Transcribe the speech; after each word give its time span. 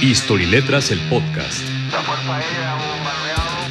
History 0.00 0.46
Letras, 0.46 0.90
el 0.90 1.00
podcast. 1.08 1.60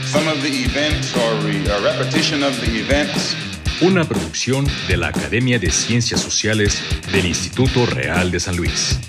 Some 0.06 0.28
of 0.30 0.42
the 0.42 0.50
events 0.50 1.16
or 1.16 1.40
re- 1.46 1.68
a 1.70 1.80
repetition 1.80 2.44
of 2.44 2.60
the 2.60 2.80
events 2.80 3.36
Una 3.82 4.04
producción 4.04 4.68
de 4.88 4.96
la 4.98 5.08
Academia 5.08 5.58
de 5.58 5.72
Ciencias 5.72 6.22
Sociales 6.22 6.80
del 7.12 7.26
Instituto 7.26 7.86
Real 7.88 8.30
de 8.30 8.40
San 8.40 8.56
Luis. 8.56 9.00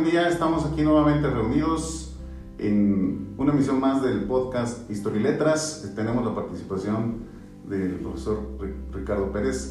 Buen 0.00 0.12
día. 0.12 0.28
Estamos 0.28 0.64
aquí 0.64 0.82
nuevamente 0.82 1.28
reunidos 1.28 2.14
en 2.56 3.34
una 3.36 3.52
emisión 3.52 3.80
más 3.80 4.00
del 4.00 4.26
podcast 4.26 4.88
Historia 4.88 5.18
y 5.18 5.24
Letras. 5.24 5.90
Tenemos 5.96 6.24
la 6.24 6.36
participación 6.36 7.24
del 7.68 7.94
profesor 7.96 8.38
Ri- 8.60 8.74
Ricardo 8.92 9.32
Pérez 9.32 9.70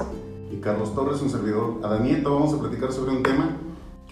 y 0.52 0.58
Carlos 0.58 0.94
Torres, 0.94 1.22
un 1.22 1.30
servidor 1.30 1.80
Adanieta. 1.81 2.27
Vamos 2.27 2.53
a 2.53 2.59
platicar 2.59 2.91
sobre 2.91 3.12
un 3.16 3.23
tema 3.23 3.55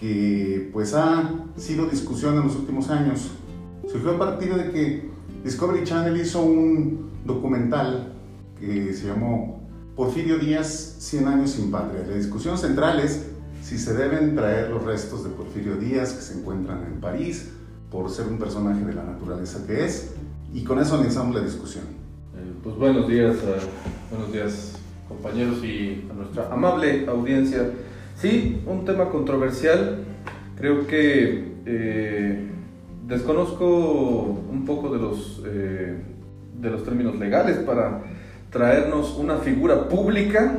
que 0.00 0.70
pues 0.72 0.94
ha 0.94 1.34
sido 1.58 1.84
discusión 1.84 2.36
en 2.36 2.44
los 2.44 2.56
últimos 2.56 2.88
años. 2.88 3.32
Surgió 3.86 4.12
a 4.12 4.18
partir 4.18 4.54
de 4.54 4.70
que 4.70 5.10
Discovery 5.44 5.84
Channel 5.84 6.18
hizo 6.18 6.40
un 6.40 7.10
documental 7.26 8.14
que 8.58 8.94
se 8.94 9.06
llamó 9.08 9.60
Porfirio 9.94 10.38
Díaz, 10.38 10.96
100 10.98 11.28
años 11.28 11.50
sin 11.50 11.70
patria. 11.70 12.06
La 12.08 12.14
discusión 12.14 12.56
central 12.56 13.00
es 13.00 13.32
si 13.66 13.78
se 13.78 13.94
deben 13.94 14.36
traer 14.36 14.70
los 14.70 14.84
restos 14.84 15.24
de 15.24 15.30
Porfirio 15.30 15.74
Díaz 15.74 16.12
que 16.12 16.22
se 16.22 16.38
encuentran 16.38 16.84
en 16.86 17.00
París 17.00 17.50
por 17.90 18.08
ser 18.10 18.28
un 18.28 18.38
personaje 18.38 18.84
de 18.84 18.92
la 18.94 19.02
naturaleza 19.02 19.66
que 19.66 19.84
es. 19.84 20.14
Y 20.54 20.62
con 20.62 20.78
eso 20.78 21.02
iniciamos 21.02 21.34
la 21.34 21.42
discusión. 21.42 21.82
Eh, 22.36 22.52
Pues 22.62 22.76
buenos 22.76 23.08
días, 23.08 23.34
eh, 23.38 23.58
buenos 24.08 24.32
días 24.32 24.78
compañeros 25.08 25.64
y 25.64 26.06
a 26.08 26.14
nuestra 26.14 26.52
amable 26.52 27.08
audiencia. 27.08 27.72
Sí, 28.14 28.62
un 28.66 28.84
tema 28.84 29.08
controversial. 29.08 30.04
Creo 30.56 30.86
que 30.86 31.56
eh, 31.66 32.48
desconozco 33.04 33.66
un 34.48 34.64
poco 34.64 34.90
de 34.90 35.00
los, 35.00 35.42
de 35.42 36.70
los 36.70 36.84
términos 36.84 37.18
legales 37.18 37.56
para 37.56 38.04
traernos 38.50 39.16
una 39.16 39.38
figura 39.38 39.88
pública 39.88 40.56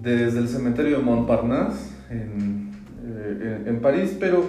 desde 0.00 0.38
el 0.38 0.48
cementerio 0.48 0.98
de 0.98 1.02
Montparnasse 1.02 1.97
en, 2.10 2.70
eh, 3.04 3.62
en- 3.66 3.80
París, 3.80 4.16
pero 4.18 4.42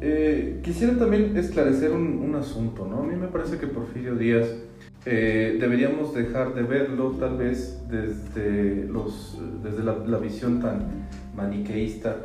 eh, 0.00 0.60
quisiera 0.62 0.96
también 0.98 1.36
esclarecer 1.36 1.92
un, 1.92 2.18
un 2.18 2.34
asunto, 2.36 2.86
¿no? 2.86 3.00
A 3.02 3.06
mí 3.06 3.16
me 3.16 3.28
parece 3.28 3.58
que 3.58 3.66
Porfirio 3.66 4.14
Díaz 4.16 4.48
eh, 5.04 5.56
deberíamos 5.60 6.14
dejar 6.14 6.54
de 6.54 6.62
verlo 6.62 7.10
tal 7.18 7.36
vez 7.36 7.82
desde, 7.90 8.86
los, 8.86 9.38
desde 9.62 9.82
la, 9.82 10.18
visión 10.18 10.60
tan 10.60 10.86
maniqueísta 11.36 12.16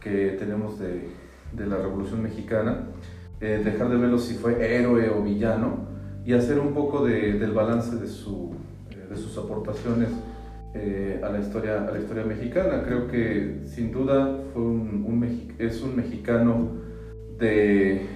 que 0.00 0.36
tenemos 0.38 0.78
de, 0.78 1.08
de 1.52 1.66
la 1.66 1.76
Revolución 1.78 2.22
Mexicana, 2.22 2.86
eh, 3.40 3.60
dejar 3.64 3.88
de 3.88 3.96
verlo 3.96 4.18
si 4.18 4.34
fue 4.34 4.74
héroe 4.76 5.10
o 5.10 5.22
villano 5.22 5.86
y 6.24 6.32
hacer 6.34 6.60
un 6.60 6.72
poco 6.74 7.04
de- 7.04 7.32
del 7.34 7.50
balance 7.52 7.96
de, 7.96 8.06
su, 8.06 8.52
eh, 8.90 9.06
de 9.10 9.16
sus 9.16 9.36
aportaciones 9.38 10.08
eh, 10.74 11.20
a, 11.22 11.28
la 11.28 11.40
historia, 11.40 11.86
a 11.86 11.90
la 11.90 11.98
historia 11.98 12.24
mexicana. 12.24 12.82
Creo 12.84 13.08
que 13.08 13.60
sin 13.66 13.92
duda 13.92 14.38
fue 14.52 14.62
un, 14.62 15.04
un 15.06 15.54
es 15.58 15.82
un 15.82 15.96
mexicano 15.96 16.70
de, 17.38 18.06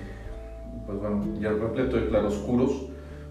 pues 0.87 0.99
bueno, 0.99 1.25
ya 1.41 1.51
repleto 1.51 1.97
de 1.97 2.09
claroscuros, 2.09 2.89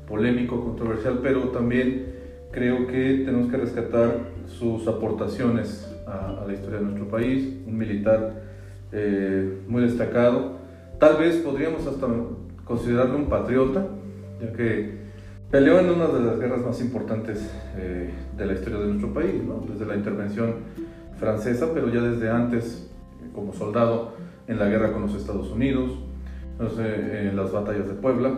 polémico, 0.08 0.64
controversial, 0.64 1.20
pero 1.22 1.50
también 1.50 2.14
creo 2.52 2.88
que 2.88 3.24
tenemos 3.26 3.50
que 3.50 3.58
rescatar 3.58 4.20
sus 4.48 4.88
aportaciones 4.88 5.92
a, 6.08 6.42
a 6.42 6.46
la 6.46 6.54
historia 6.54 6.78
de 6.80 6.86
nuestro 6.86 7.08
país, 7.08 7.58
un 7.66 7.78
militar 7.78 8.44
eh, 8.92 9.62
muy 9.68 9.82
destacado. 9.82 10.54
Tal 11.00 11.18
vez 11.18 11.38
podríamos 11.38 11.86
hasta 11.86 12.08
considerarlo 12.64 13.18
un 13.18 13.26
patriota, 13.26 13.88
ya 14.42 14.54
que 14.54 15.05
peleó 15.52 15.80
en 15.80 15.90
una 15.90 16.08
de 16.08 16.22
las 16.22 16.40
guerras 16.40 16.66
más 16.66 16.82
importantes 16.82 17.50
eh, 17.78 18.12
de 18.38 18.46
la 18.46 18.54
historia 18.54 18.80
de 18.80 18.88
nuestro 18.88 19.14
país, 19.14 19.44
¿no? 19.44 19.64
desde 19.68 19.86
la 19.86 19.96
intervención 19.96 20.56
francesa, 21.20 21.70
pero 21.74 21.90
ya 21.90 22.02
desde 22.02 22.30
antes 22.30 22.90
eh, 23.22 23.30
como 23.34 23.54
soldado 23.54 24.14
en 24.48 24.60
la 24.60 24.68
guerra 24.68 24.92
con 24.92 25.04
los 25.04 25.16
Estados 25.16 25.50
Unidos, 25.50 25.92
no 26.60 26.70
sé, 26.70 27.28
en 27.28 27.36
las 27.36 27.52
batallas 27.52 27.88
de 27.88 27.94
Puebla, 27.94 28.30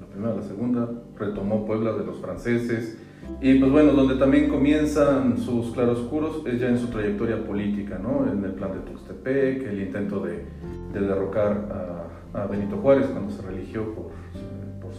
la 0.00 0.06
primera, 0.06 0.34
la 0.34 0.42
segunda, 0.42 0.90
retomó 1.18 1.64
Puebla 1.66 1.92
de 1.92 2.04
los 2.04 2.18
franceses, 2.18 2.98
y 3.40 3.58
pues 3.58 3.70
bueno, 3.70 3.92
donde 3.92 4.14
también 4.16 4.48
comienzan 4.48 5.36
sus 5.38 5.72
claroscuros 5.72 6.42
es 6.46 6.60
ya 6.60 6.68
en 6.68 6.78
su 6.78 6.88
trayectoria 6.88 7.44
política, 7.44 7.98
¿no? 7.98 8.30
En 8.30 8.44
el 8.44 8.52
plan 8.52 8.72
de 8.72 8.78
Tuxtepec, 8.90 9.66
el 9.66 9.80
intento 9.80 10.20
de, 10.20 10.44
de 10.92 11.00
derrocar 11.00 12.06
a, 12.32 12.42
a 12.42 12.46
Benito 12.46 12.76
Juárez 12.76 13.06
cuando 13.06 13.32
se 13.32 13.42
religió 13.42 13.94
por 13.94 14.10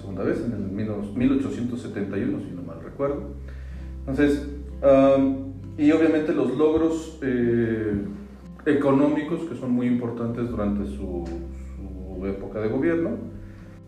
segunda 0.08 0.24
vez 0.24 0.42
en 0.42 0.54
el 0.54 0.72
1871, 0.72 2.40
si 2.40 2.56
no 2.56 2.62
mal 2.62 2.82
recuerdo. 2.82 3.24
Entonces, 4.00 4.48
am, 4.82 5.54
y 5.78 5.92
obviamente 5.92 6.32
los 6.34 6.58
logros 6.58 7.20
eh, 7.22 7.94
económicos 8.66 9.42
que 9.50 9.56
son 9.58 9.72
muy 9.72 9.88
importantes 9.88 10.50
durante 10.50 10.86
su, 10.86 11.26
su 11.76 12.26
época 12.26 12.62
de 12.62 12.70
gobierno, 12.70 13.12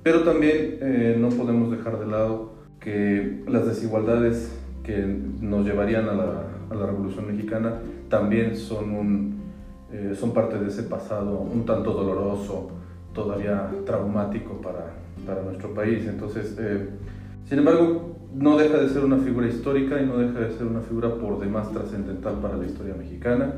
pero 0.03 0.23
también 0.23 0.77
eh, 0.81 1.15
no 1.17 1.29
podemos 1.29 1.71
dejar 1.71 1.99
de 1.99 2.07
lado 2.07 2.51
que 2.81 3.43
las 3.47 3.65
desigualdades 3.65 4.59
que 4.83 4.97
nos 5.39 5.65
llevarían 5.65 6.09
a 6.09 6.13
la, 6.13 6.43
a 6.69 6.75
la 6.75 6.85
Revolución 6.85 7.27
Mexicana 7.27 7.75
también 8.09 8.57
son, 8.57 8.91
un, 8.91 9.41
eh, 9.93 10.15
son 10.19 10.33
parte 10.33 10.59
de 10.59 10.67
ese 10.67 10.83
pasado 10.83 11.39
un 11.39 11.65
tanto 11.65 11.93
doloroso, 11.93 12.71
todavía 13.13 13.71
traumático 13.85 14.61
para, 14.61 14.93
para 15.25 15.43
nuestro 15.43 15.73
país. 15.73 16.05
Entonces, 16.07 16.55
eh, 16.59 16.89
sin 17.47 17.59
embargo, 17.59 18.17
no 18.33 18.57
deja 18.57 18.77
de 18.77 18.89
ser 18.89 19.03
una 19.03 19.17
figura 19.17 19.47
histórica 19.47 20.01
y 20.01 20.05
no 20.05 20.17
deja 20.17 20.39
de 20.39 20.51
ser 20.51 20.67
una 20.67 20.81
figura 20.81 21.15
por 21.15 21.39
demás 21.39 21.71
trascendental 21.71 22.35
para 22.35 22.57
la 22.57 22.65
historia 22.65 22.93
mexicana. 22.93 23.53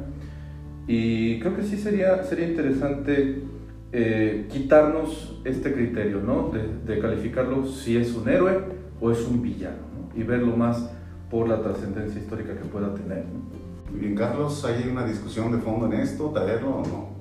Y 0.88 1.40
creo 1.40 1.56
que 1.56 1.64
sí 1.64 1.78
sería, 1.78 2.24
sería 2.24 2.48
interesante 2.48 3.44
eh, 3.92 4.48
quitarnos 4.50 5.42
este 5.44 5.74
criterio, 5.74 6.22
¿no? 6.22 6.50
De, 6.50 6.94
de 6.94 7.00
calificarlo 7.00 7.66
si 7.66 7.98
es 7.98 8.16
un 8.16 8.30
héroe 8.30 8.60
o 9.00 9.12
es 9.12 9.26
un 9.28 9.42
villano, 9.42 9.84
¿no? 9.94 10.20
Y 10.20 10.24
verlo 10.24 10.56
más 10.56 10.90
por 11.30 11.48
la 11.48 11.62
trascendencia 11.62 12.20
histórica 12.20 12.54
que 12.54 12.66
pueda 12.66 12.94
tener, 12.94 13.26
¿no? 13.26 14.00
Bien, 14.00 14.16
Carlos, 14.16 14.64
¿hay 14.64 14.90
una 14.90 15.06
discusión 15.06 15.52
de 15.52 15.58
fondo 15.58 15.86
en 15.88 15.94
esto? 15.94 16.30
¿Traerlo 16.30 16.78
o 16.78 16.88
no? 16.88 17.21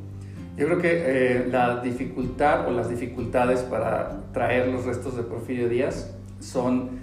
Yo 0.60 0.66
creo 0.66 0.78
que 0.78 0.90
eh, 0.92 1.46
la 1.50 1.80
dificultad 1.80 2.68
o 2.68 2.70
las 2.70 2.90
dificultades 2.90 3.60
para 3.60 4.20
traer 4.34 4.68
los 4.68 4.84
restos 4.84 5.16
de 5.16 5.22
Porfirio 5.22 5.70
Díaz 5.70 6.14
son 6.38 7.00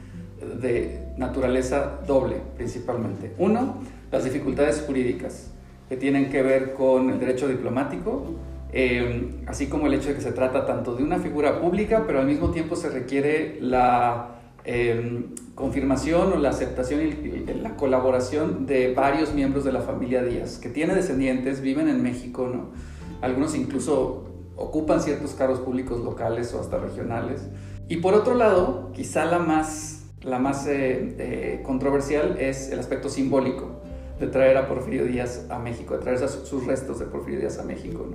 de 0.61 0.99
naturaleza 1.17 2.01
doble, 2.05 2.35
principalmente. 2.55 3.33
Uno, 3.39 3.77
las 4.11 4.25
dificultades 4.25 4.83
jurídicas, 4.85 5.51
que 5.89 5.97
tienen 5.97 6.29
que 6.29 6.43
ver 6.43 6.75
con 6.75 7.09
el 7.09 7.19
derecho 7.19 7.47
diplomático, 7.47 8.35
eh, 8.73 9.41
así 9.47 9.65
como 9.65 9.87
el 9.87 9.95
hecho 9.95 10.09
de 10.09 10.13
que 10.13 10.21
se 10.21 10.33
trata 10.33 10.67
tanto 10.67 10.93
de 10.95 11.01
una 11.01 11.17
figura 11.17 11.59
pública, 11.59 12.03
pero 12.05 12.19
al 12.19 12.27
mismo 12.27 12.51
tiempo 12.51 12.75
se 12.75 12.91
requiere 12.91 13.57
la 13.59 14.35
eh, 14.65 15.25
confirmación 15.55 16.31
o 16.33 16.35
la 16.35 16.49
aceptación 16.49 17.01
y 17.01 17.43
la 17.59 17.75
colaboración 17.75 18.67
de 18.67 18.93
varios 18.93 19.33
miembros 19.33 19.65
de 19.65 19.71
la 19.71 19.81
familia 19.81 20.21
Díaz, 20.21 20.59
que 20.59 20.69
tiene 20.69 20.93
descendientes, 20.93 21.61
viven 21.61 21.87
en 21.87 22.03
México, 22.03 22.51
¿no? 22.53 22.96
Algunos 23.21 23.55
incluso 23.55 24.27
ocupan 24.57 25.01
ciertos 25.01 25.31
cargos 25.33 25.59
públicos 25.59 26.03
locales 26.03 26.53
o 26.53 26.59
hasta 26.59 26.77
regionales. 26.77 27.47
Y 27.87 27.97
por 27.97 28.13
otro 28.13 28.35
lado, 28.35 28.91
quizá 28.93 29.25
la 29.25 29.39
más, 29.39 30.07
la 30.21 30.39
más 30.39 30.67
eh, 30.67 31.15
eh, 31.19 31.61
controversial 31.63 32.37
es 32.39 32.69
el 32.71 32.79
aspecto 32.79 33.09
simbólico 33.09 33.81
de 34.19 34.27
traer 34.27 34.57
a 34.57 34.67
Porfirio 34.67 35.05
Díaz 35.05 35.45
a 35.49 35.59
México, 35.59 35.95
de 35.95 36.01
traer 36.01 36.19
sus 36.27 36.65
restos 36.65 36.99
de 36.99 37.05
Porfirio 37.05 37.39
Díaz 37.39 37.59
a 37.59 37.63
México. 37.63 38.05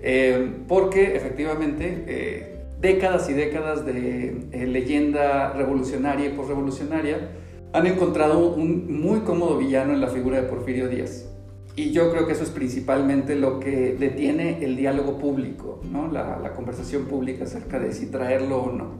Eh, 0.00 0.62
porque 0.68 1.16
efectivamente 1.16 2.60
décadas 2.80 3.28
y 3.28 3.34
décadas 3.34 3.84
de 3.84 4.48
leyenda 4.52 5.52
revolucionaria 5.52 6.26
y 6.26 6.30
posrevolucionaria 6.30 7.30
han 7.72 7.86
encontrado 7.86 8.54
un 8.54 9.00
muy 9.00 9.20
cómodo 9.20 9.58
villano 9.58 9.92
en 9.92 10.00
la 10.00 10.08
figura 10.08 10.40
de 10.40 10.48
Porfirio 10.48 10.88
Díaz. 10.88 11.31
Y 11.74 11.90
yo 11.92 12.10
creo 12.10 12.26
que 12.26 12.32
eso 12.32 12.42
es 12.42 12.50
principalmente 12.50 13.34
lo 13.34 13.58
que 13.58 13.96
detiene 13.98 14.62
el 14.62 14.76
diálogo 14.76 15.18
público, 15.18 15.80
¿no? 15.90 16.10
la, 16.10 16.38
la 16.38 16.52
conversación 16.52 17.06
pública 17.06 17.44
acerca 17.44 17.78
de 17.78 17.92
si 17.92 18.06
traerlo 18.06 18.62
o 18.62 18.72
no. 18.72 18.90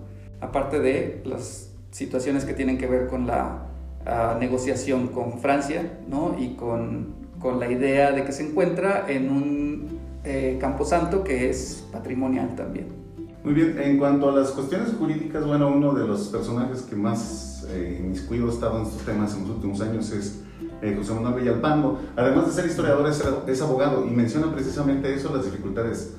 Aparte 0.40 0.80
de 0.80 1.20
las 1.24 1.72
situaciones 1.90 2.44
que 2.44 2.54
tienen 2.54 2.78
que 2.78 2.86
ver 2.86 3.06
con 3.06 3.26
la 3.26 3.66
ah, 4.06 4.36
negociación 4.40 5.08
con 5.08 5.38
Francia 5.38 5.98
¿no? 6.08 6.36
y 6.38 6.54
con, 6.54 7.14
con 7.38 7.60
la 7.60 7.70
idea 7.70 8.10
de 8.12 8.24
que 8.24 8.32
se 8.32 8.48
encuentra 8.48 9.04
en 9.06 9.30
un 9.30 9.98
eh, 10.24 10.56
Camposanto 10.60 11.22
que 11.22 11.50
es 11.50 11.86
patrimonial 11.92 12.56
también. 12.56 13.02
Muy 13.44 13.54
bien, 13.54 13.76
en 13.78 13.98
cuanto 13.98 14.30
a 14.30 14.32
las 14.32 14.52
cuestiones 14.52 14.94
jurídicas, 14.96 15.44
bueno, 15.44 15.69
uno 15.69 15.92
de 15.94 16.06
los 16.06 16.28
personajes 16.28 16.82
que 16.82 16.94
más 16.94 17.66
eh, 17.70 17.98
inmiscuido 18.00 18.46
ha 18.46 18.50
estado 18.50 18.78
en 18.78 18.86
estos 18.86 19.02
temas 19.02 19.34
en 19.34 19.42
los 19.42 19.50
últimos 19.50 19.80
años 19.80 20.12
es 20.12 20.42
eh, 20.82 20.94
José 20.96 21.14
Manuel 21.14 21.34
Villalpando. 21.34 22.00
Además 22.17 22.46
de 22.46 22.52
ser 22.52 22.67
historiador, 22.67 23.08
es, 23.08 23.62
abogado 23.62 24.05
y 24.05 24.11
menciona 24.11 24.52
precisamente 24.52 25.14
eso, 25.14 25.34
las 25.34 25.44
dificultades 25.44 26.14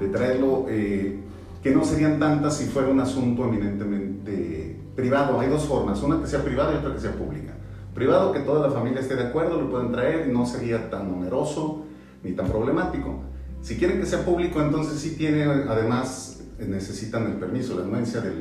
de 0.00 0.08
traerlo, 0.08 0.66
eh, 0.68 1.20
que 1.62 1.74
no 1.74 1.84
serían 1.84 2.18
tantas 2.18 2.56
si 2.56 2.64
fuera 2.64 2.88
un 2.88 3.00
asunto 3.00 3.44
eminentemente 3.44 4.80
privado. 4.94 5.38
Hay 5.38 5.48
dos 5.48 5.66
formas, 5.66 6.02
una 6.02 6.20
que 6.20 6.26
sea 6.26 6.42
privada 6.42 6.72
y 6.72 6.76
otra 6.76 6.94
que 6.94 7.00
sea 7.00 7.12
pública. 7.12 7.54
Privado, 7.94 8.32
que 8.32 8.40
toda 8.40 8.66
la 8.66 8.72
familia 8.72 9.00
esté 9.00 9.16
de 9.16 9.24
acuerdo, 9.24 9.60
lo 9.60 9.70
pueden 9.70 9.92
traer, 9.92 10.28
no 10.28 10.46
sería 10.46 10.90
tan 10.90 11.12
oneroso 11.12 11.84
ni 12.22 12.32
tan 12.32 12.46
problemático. 12.46 13.20
Si 13.60 13.76
quieren 13.76 14.00
que 14.00 14.06
sea 14.06 14.24
público, 14.24 14.60
entonces 14.62 14.98
sí 14.98 15.16
tiene, 15.16 15.44
además, 15.44 16.42
necesitan 16.58 17.26
el 17.26 17.34
permiso, 17.34 17.78
la 17.78 17.84
anuencia 17.84 18.20
de 18.20 18.32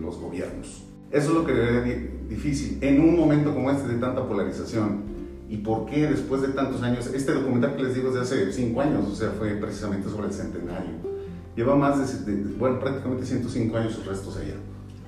los 0.00 0.18
gobiernos. 0.18 0.84
Eso 1.10 1.28
es 1.28 1.34
lo 1.34 1.46
que 1.46 1.78
es 1.78 2.28
difícil 2.28 2.78
en 2.80 3.00
un 3.00 3.16
momento 3.16 3.54
como 3.54 3.70
este 3.70 3.88
de 3.88 3.98
tanta 3.98 4.26
polarización 4.26 5.15
y 5.48 5.58
por 5.58 5.86
qué 5.86 6.06
después 6.06 6.42
de 6.42 6.48
tantos 6.48 6.82
años, 6.82 7.06
este 7.14 7.32
documental 7.32 7.76
que 7.76 7.84
les 7.84 7.94
digo 7.94 8.08
es 8.08 8.14
de 8.14 8.20
hace 8.20 8.52
cinco 8.52 8.80
años, 8.80 9.06
o 9.06 9.14
sea, 9.14 9.30
fue 9.30 9.50
precisamente 9.50 10.08
sobre 10.08 10.26
el 10.26 10.32
centenario. 10.32 11.16
Lleva 11.54 11.76
más 11.76 12.26
de, 12.26 12.34
bueno, 12.58 12.78
prácticamente 12.78 13.24
105 13.24 13.76
años 13.76 13.94
sus 13.94 14.04
restos 14.06 14.36
allá. 14.36 14.56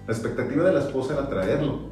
La 0.07 0.15
expectativa 0.15 0.65
de 0.65 0.73
la 0.73 0.81
esposa 0.81 1.13
era 1.13 1.29
traerlo. 1.29 1.91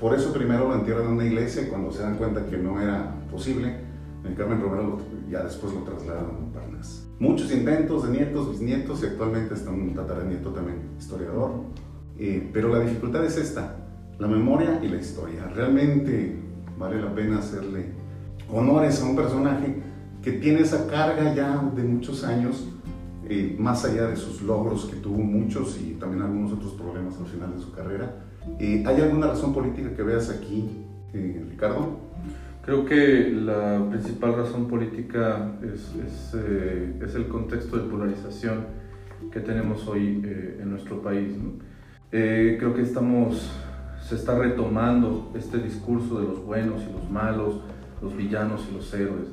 Por 0.00 0.14
eso 0.14 0.32
primero 0.32 0.68
lo 0.68 0.76
entierran 0.76 1.06
en 1.06 1.12
una 1.12 1.26
iglesia 1.26 1.62
y 1.62 1.66
cuando 1.66 1.92
se 1.92 2.02
dan 2.02 2.16
cuenta 2.16 2.46
que 2.46 2.56
no 2.56 2.80
era 2.80 3.14
posible, 3.30 3.80
el 4.24 4.34
Carmen 4.34 4.62
Romero 4.62 4.98
ya 5.30 5.42
después 5.42 5.74
lo 5.74 5.80
trasladaron 5.80 6.48
a 6.50 6.52
Parnas. 6.54 7.06
Muchos 7.18 7.52
intentos 7.52 8.04
de 8.04 8.16
nietos, 8.16 8.50
bisnietos 8.50 9.02
y 9.02 9.06
actualmente 9.06 9.54
está 9.54 9.70
un 9.70 9.94
tataranieto 9.94 10.50
también 10.50 10.78
historiador. 10.98 11.50
Eh, 12.16 12.48
pero 12.52 12.68
la 12.68 12.80
dificultad 12.80 13.24
es 13.24 13.36
esta, 13.36 13.76
la 14.18 14.26
memoria 14.26 14.80
y 14.82 14.88
la 14.88 14.96
historia. 14.96 15.48
Realmente 15.54 16.47
vale 16.78 17.00
la 17.00 17.14
pena 17.14 17.38
hacerle 17.38 17.86
honores 18.50 19.02
a 19.02 19.06
un 19.06 19.16
personaje 19.16 19.76
que 20.22 20.32
tiene 20.32 20.60
esa 20.60 20.86
carga 20.86 21.34
ya 21.34 21.70
de 21.74 21.82
muchos 21.82 22.24
años, 22.24 22.68
eh, 23.28 23.56
más 23.58 23.84
allá 23.84 24.06
de 24.06 24.16
sus 24.16 24.42
logros, 24.42 24.86
que 24.86 24.96
tuvo 24.96 25.18
muchos 25.18 25.78
y 25.80 25.94
también 25.94 26.22
algunos 26.22 26.52
otros 26.52 26.72
problemas 26.72 27.16
al 27.18 27.26
final 27.26 27.54
de 27.54 27.60
su 27.60 27.72
carrera. 27.72 28.24
Eh, 28.58 28.84
¿Hay 28.86 29.00
alguna 29.00 29.28
razón 29.28 29.52
política 29.52 29.94
que 29.94 30.02
veas 30.02 30.30
aquí, 30.30 30.68
eh, 31.12 31.44
Ricardo? 31.50 32.08
Creo 32.64 32.84
que 32.84 33.30
la 33.30 33.86
principal 33.88 34.36
razón 34.36 34.68
política 34.68 35.52
es, 35.62 35.94
es, 36.04 36.34
es, 36.34 37.14
el 37.14 37.26
contexto 37.28 37.78
de 37.78 37.88
polarización 37.88 38.66
que 39.32 39.40
tenemos 39.40 39.88
hoy 39.88 40.22
en 40.60 40.70
nuestro 40.70 41.00
país. 41.00 41.32
creo 42.10 42.74
que 42.74 42.82
estamos 42.82 43.50
se 44.08 44.14
está 44.14 44.38
retomando 44.38 45.30
este 45.34 45.58
discurso 45.58 46.20
de 46.20 46.28
los 46.28 46.42
buenos 46.44 46.80
y 46.88 46.92
los 46.92 47.10
malos, 47.10 47.60
los 48.00 48.16
villanos 48.16 48.66
y 48.70 48.74
los 48.74 48.94
héroes. 48.94 49.28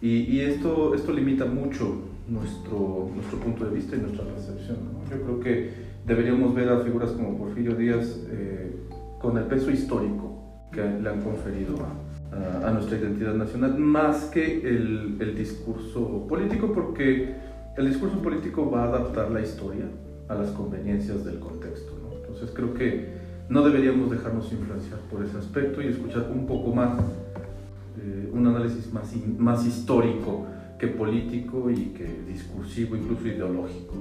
Y, 0.00 0.40
esto, 0.40 0.94
esto 0.94 1.12
limita 1.12 1.44
mucho 1.44 2.04
nuestro, 2.26 3.10
nuestro 3.14 3.38
punto 3.38 3.64
de 3.64 3.74
vista 3.74 3.96
y 3.96 3.98
nuestra 3.98 4.24
percepción. 4.24 4.78
Yo 5.10 5.20
creo 5.20 5.40
que 5.40 5.70
deberíamos 6.06 6.54
ver 6.54 6.70
a 6.70 6.80
figuras 6.80 7.10
como 7.10 7.36
Porfirio 7.36 7.74
Díaz 7.74 8.18
eh, 8.30 8.74
con 9.20 9.36
el 9.36 9.44
peso 9.44 9.70
histórico 9.70 10.68
que 10.72 10.82
le 10.82 11.08
han 11.08 11.20
conferido 11.20 11.74
a, 12.64 12.70
nuestra 12.70 12.96
identidad 12.96 13.34
nacional, 13.34 13.76
más 13.76 14.26
que 14.26 14.66
el, 14.66 15.34
discurso 15.36 16.26
político, 16.28 16.72
porque 16.72 17.34
el 17.76 17.88
discurso 17.88 18.22
político 18.22 18.70
va 18.70 18.84
a 18.84 18.86
adaptar 18.86 19.32
la 19.32 19.40
historia 19.40 19.84
a 20.28 20.36
las 20.36 20.50
conveniencias 20.52 21.24
del 21.24 21.40
contexto. 21.40 21.92
Entonces 22.22 22.50
creo 22.54 22.72
que 22.72 23.19
no 23.50 23.62
deberíamos 23.62 24.10
dejarnos 24.10 24.50
influenciar 24.52 25.00
por 25.10 25.24
ese 25.24 25.36
aspecto 25.36 25.82
y 25.82 25.88
escuchar 25.88 26.30
un 26.32 26.46
poco 26.46 26.72
más, 26.72 27.00
eh, 28.00 28.30
un 28.32 28.46
análisis 28.46 28.92
más, 28.92 29.10
más 29.38 29.66
histórico 29.66 30.46
que 30.78 30.86
político 30.86 31.68
y 31.68 31.86
que 31.86 32.22
discursivo, 32.28 32.94
incluso 32.96 33.26
ideológico. 33.26 33.94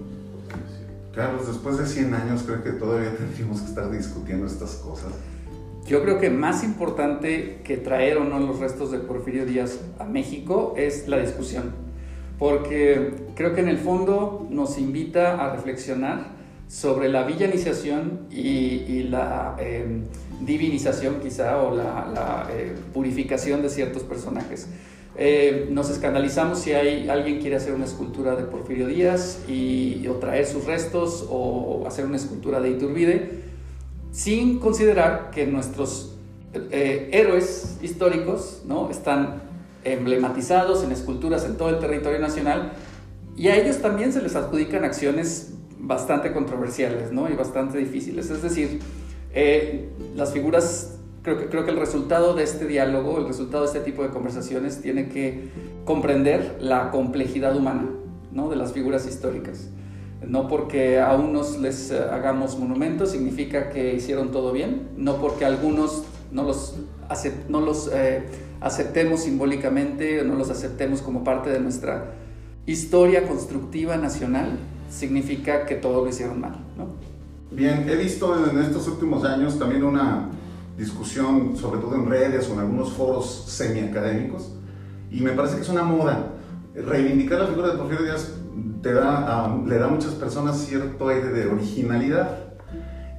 Carlos, 1.13 1.47
después 1.47 1.79
de 1.79 1.87
100 1.87 2.13
años 2.13 2.43
creo 2.43 2.63
que 2.63 2.73
todavía 2.73 3.15
tendríamos 3.17 3.61
que 3.61 3.69
estar 3.69 3.91
discutiendo 3.91 4.45
estas 4.45 4.75
cosas. 4.75 5.11
Yo 5.87 6.03
creo 6.03 6.19
que 6.19 6.29
más 6.29 6.63
importante 6.63 7.61
que 7.63 7.77
traer 7.77 8.17
o 8.17 8.25
no 8.25 8.39
los 8.39 8.59
restos 8.59 8.91
de 8.91 8.99
Porfirio 8.99 9.47
Díaz 9.47 9.79
a 9.97 10.05
México 10.05 10.75
es 10.77 11.07
la 11.07 11.17
discusión, 11.17 11.71
porque 12.37 13.25
creo 13.35 13.55
que 13.55 13.61
en 13.61 13.69
el 13.69 13.79
fondo 13.79 14.47
nos 14.51 14.77
invita 14.77 15.43
a 15.43 15.55
reflexionar 15.55 16.38
sobre 16.69 17.09
la 17.09 17.23
villanización 17.23 18.27
y, 18.29 19.03
la 19.09 19.57
em, 19.59 20.03
divinización 20.41 21.19
quizá 21.19 21.57
o 21.61 21.75
la, 21.75 22.47
eh, 22.51 22.75
purificación 22.93 23.61
de 23.63 23.69
ciertos 23.69 24.03
personajes. 24.03 24.67
Eh, 25.17 25.67
nos 25.71 25.89
escandalizamos 25.89 26.59
si 26.59 26.73
hay, 26.73 27.09
alguien 27.09 27.39
quiere 27.39 27.55
hacer 27.55 27.73
una 27.73 27.85
escultura 27.85 28.35
de 28.35 28.43
Porfirio 28.43 28.87
Díaz 28.87 29.39
y, 29.49 30.07
o 30.07 30.13
traer 30.13 30.45
sus 30.45 30.65
restos 30.65 31.27
o 31.29 31.85
hacer 31.87 32.05
una 32.05 32.17
escultura 32.17 32.61
de 32.61 32.69
Iturbide, 32.69 33.31
sin 34.11 34.59
considerar 34.59 35.31
que 35.31 35.47
nuestros 35.47 36.15
eh, 36.53 37.09
héroes 37.11 37.77
históricos 37.81 38.61
¿no? 38.65 38.91
están 38.91 39.41
emblematizados 39.83 40.83
en 40.83 40.91
esculturas 40.91 41.45
en 41.45 41.57
todo 41.57 41.69
el 41.69 41.79
territorio 41.79 42.19
nacional 42.19 42.73
y 43.35 43.47
a 43.47 43.55
ellos 43.55 43.77
también 43.77 44.11
se 44.11 44.21
les 44.21 44.35
adjudican 44.35 44.83
acciones 44.83 45.53
bastante 45.79 46.31
controversiales 46.33 47.11
¿no? 47.11 47.29
y 47.29 47.33
bastante 47.33 47.77
difíciles. 47.77 48.29
Es 48.29 48.41
decir, 48.43 48.79
eh, 49.33 49.89
las 50.15 50.33
figuras, 50.33 50.99
creo 51.23 51.37
que, 51.37 51.45
creo 51.47 51.65
que 51.65 51.71
el 51.71 51.77
resultado 51.77 52.33
de 52.33 52.43
este 52.43 52.67
diálogo, 52.67 53.17
el 53.17 53.27
resultado 53.27 53.63
de 53.63 53.67
este 53.67 53.79
tipo 53.79 54.03
de 54.03 54.09
conversaciones 54.09 54.81
tiene 54.81 55.09
que 55.09 55.49
comprender 55.85 56.57
la 56.59 56.91
complejidad 56.91 57.55
humana 57.55 57.89
¿no? 58.31 58.49
de 58.49 58.55
las 58.55 58.73
figuras 58.73 59.07
históricas. 59.07 59.69
No 60.25 60.49
porque 60.49 60.99
a 60.99 61.15
unos 61.15 61.57
les 61.59 61.91
eh, 61.91 61.97
hagamos 62.11 62.59
monumentos 62.59 63.11
significa 63.11 63.69
que 63.69 63.95
hicieron 63.95 64.31
todo 64.31 64.51
bien, 64.51 64.89
no 64.97 65.15
porque 65.21 65.45
algunos 65.45 66.03
no 66.31 66.43
los, 66.43 66.75
no 67.47 67.61
los 67.61 67.89
eh, 67.93 68.23
aceptemos 68.61 69.21
simbólicamente 69.21 70.23
no 70.23 70.35
los 70.35 70.49
aceptemos 70.49 71.01
como 71.01 71.23
parte 71.23 71.49
de 71.49 71.59
nuestra 71.59 72.13
historia 72.65 73.27
constructiva 73.27 73.97
nacional, 73.97 74.59
significa 74.89 75.65
que 75.65 75.75
todo 75.75 76.03
lo 76.03 76.09
hicieron 76.09 76.39
mal. 76.41 76.57
¿no? 76.77 76.87
Bien, 77.51 77.87
he 77.89 77.95
visto 77.95 78.49
en 78.49 78.59
estos 78.59 78.87
últimos 78.87 79.23
años 79.25 79.57
también 79.57 79.83
una 79.83 80.29
discusión, 80.77 81.57
sobre 81.57 81.81
todo 81.81 81.95
en 81.95 82.07
redes 82.07 82.49
o 82.49 82.53
en 82.53 82.59
algunos 82.59 82.93
foros 82.93 83.45
semiacadémicos, 83.47 84.51
y 85.11 85.21
me 85.21 85.31
parece 85.31 85.55
que 85.55 85.61
es 85.61 85.69
una 85.69 85.83
moda. 85.83 86.33
Reivindicar 86.75 87.39
la 87.39 87.47
figura 87.47 87.69
de 87.69 87.77
Porfirio 87.77 88.03
Díaz 88.03 88.33
te 88.81 88.93
da, 88.93 89.57
le 89.65 89.77
da 89.77 89.85
a 89.85 89.89
muchas 89.89 90.13
personas 90.13 90.57
cierto 90.57 91.09
aire 91.09 91.29
de 91.29 91.47
originalidad. 91.47 92.49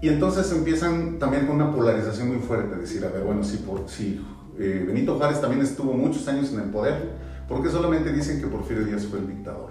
Y 0.00 0.08
entonces 0.08 0.50
empiezan 0.52 1.18
también 1.18 1.46
con 1.46 1.56
una 1.56 1.74
polarización 1.74 2.28
muy 2.28 2.38
fuerte, 2.38 2.76
decir, 2.76 3.04
a 3.04 3.08
ver, 3.10 3.22
bueno, 3.22 3.42
si, 3.44 4.24
eh, 4.58 4.84
Benito 4.86 5.16
Juárez 5.16 5.40
también 5.40 5.62
estuvo 5.62 5.92
muchos 5.92 6.26
años 6.28 6.52
en 6.52 6.60
el 6.60 6.70
poder, 6.70 7.10
¿por 7.46 7.62
qué 7.62 7.68
solamente 7.68 8.10
dicen 8.10 8.40
que 8.40 8.46
Porfirio 8.46 8.84
Díaz 8.84 9.04
fue 9.06 9.18
el 9.18 9.28
dictador? 9.28 9.69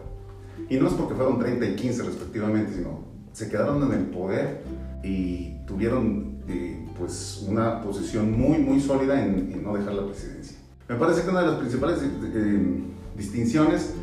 Y 0.69 0.77
no 0.77 0.87
es 0.87 0.93
porque 0.93 1.15
fueron 1.15 1.39
30 1.39 1.65
y 1.65 1.75
15 1.75 2.03
respectivamente, 2.03 2.73
sino 2.75 2.99
se 3.33 3.49
quedaron 3.49 3.83
en 3.83 3.99
el 3.99 4.05
poder 4.05 4.61
y 5.03 5.55
tuvieron 5.65 6.39
eh, 6.47 6.85
pues 6.97 7.43
una 7.47 7.81
posición 7.81 8.37
muy, 8.37 8.57
muy 8.57 8.81
sólida 8.81 9.23
en, 9.23 9.63
no 9.63 9.75
dejar 9.75 9.93
la 9.93 10.05
presidencia. 10.05 10.57
Me 10.87 10.95
parece 10.95 11.23
que 11.23 11.29
una 11.29 11.41
de 11.41 11.47
las 11.47 11.55
principales 11.55 11.99
eh, 12.01 12.81
distinciones 13.15 13.93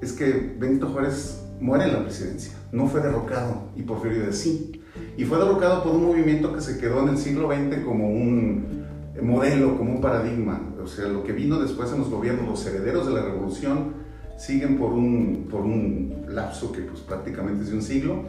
es 0.00 0.12
que 0.12 0.54
Benito 0.58 0.88
Juárez 0.88 1.42
muere 1.60 1.84
en 1.84 1.92
la 1.92 2.04
presidencia, 2.04 2.52
no 2.72 2.86
fue 2.86 3.00
derrocado 3.00 3.64
y 3.76 3.82
Porfirio 3.82 4.26
de 4.26 4.32
sí. 4.32 4.80
Y 5.16 5.24
fue 5.24 5.38
derrocado 5.38 5.82
por 5.82 5.94
un 5.94 6.04
movimiento 6.04 6.54
que 6.54 6.60
se 6.60 6.78
quedó 6.78 7.02
en 7.02 7.10
el 7.10 7.18
siglo 7.18 7.48
XX 7.48 7.84
como 7.84 8.08
un 8.08 8.86
modelo, 9.20 9.76
como 9.76 9.92
un 9.92 10.00
paradigma. 10.00 10.60
O 10.82 10.86
sea, 10.86 11.08
lo 11.08 11.24
que 11.24 11.32
vino 11.32 11.58
después 11.58 11.92
en 11.92 11.98
los 11.98 12.10
gobiernos, 12.10 12.48
los 12.48 12.66
herederos 12.66 13.06
de 13.06 13.12
la 13.12 13.22
revolución, 13.22 13.94
siguen 14.38 14.78
por 14.78 14.92
un, 14.92 15.48
por 15.50 15.62
un 15.62 16.24
lapso 16.28 16.72
que 16.72 16.82
pues 16.82 17.00
prácticamente 17.00 17.64
es 17.64 17.70
de 17.70 17.76
un 17.76 17.82
siglo, 17.82 18.22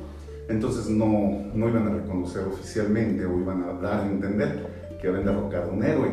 entonces 0.49 0.89
no, 0.89 1.51
no 1.53 1.69
iban 1.69 1.87
a 1.87 1.91
reconocer 1.91 2.43
oficialmente 2.47 3.25
o 3.25 3.39
iban 3.39 3.63
a 3.63 3.73
dar 3.73 4.01
a 4.01 4.07
entender 4.07 4.97
que 4.99 5.07
habían 5.07 5.25
derrocado 5.25 5.71
a 5.71 5.73
un 5.73 5.83
héroe. 5.83 6.09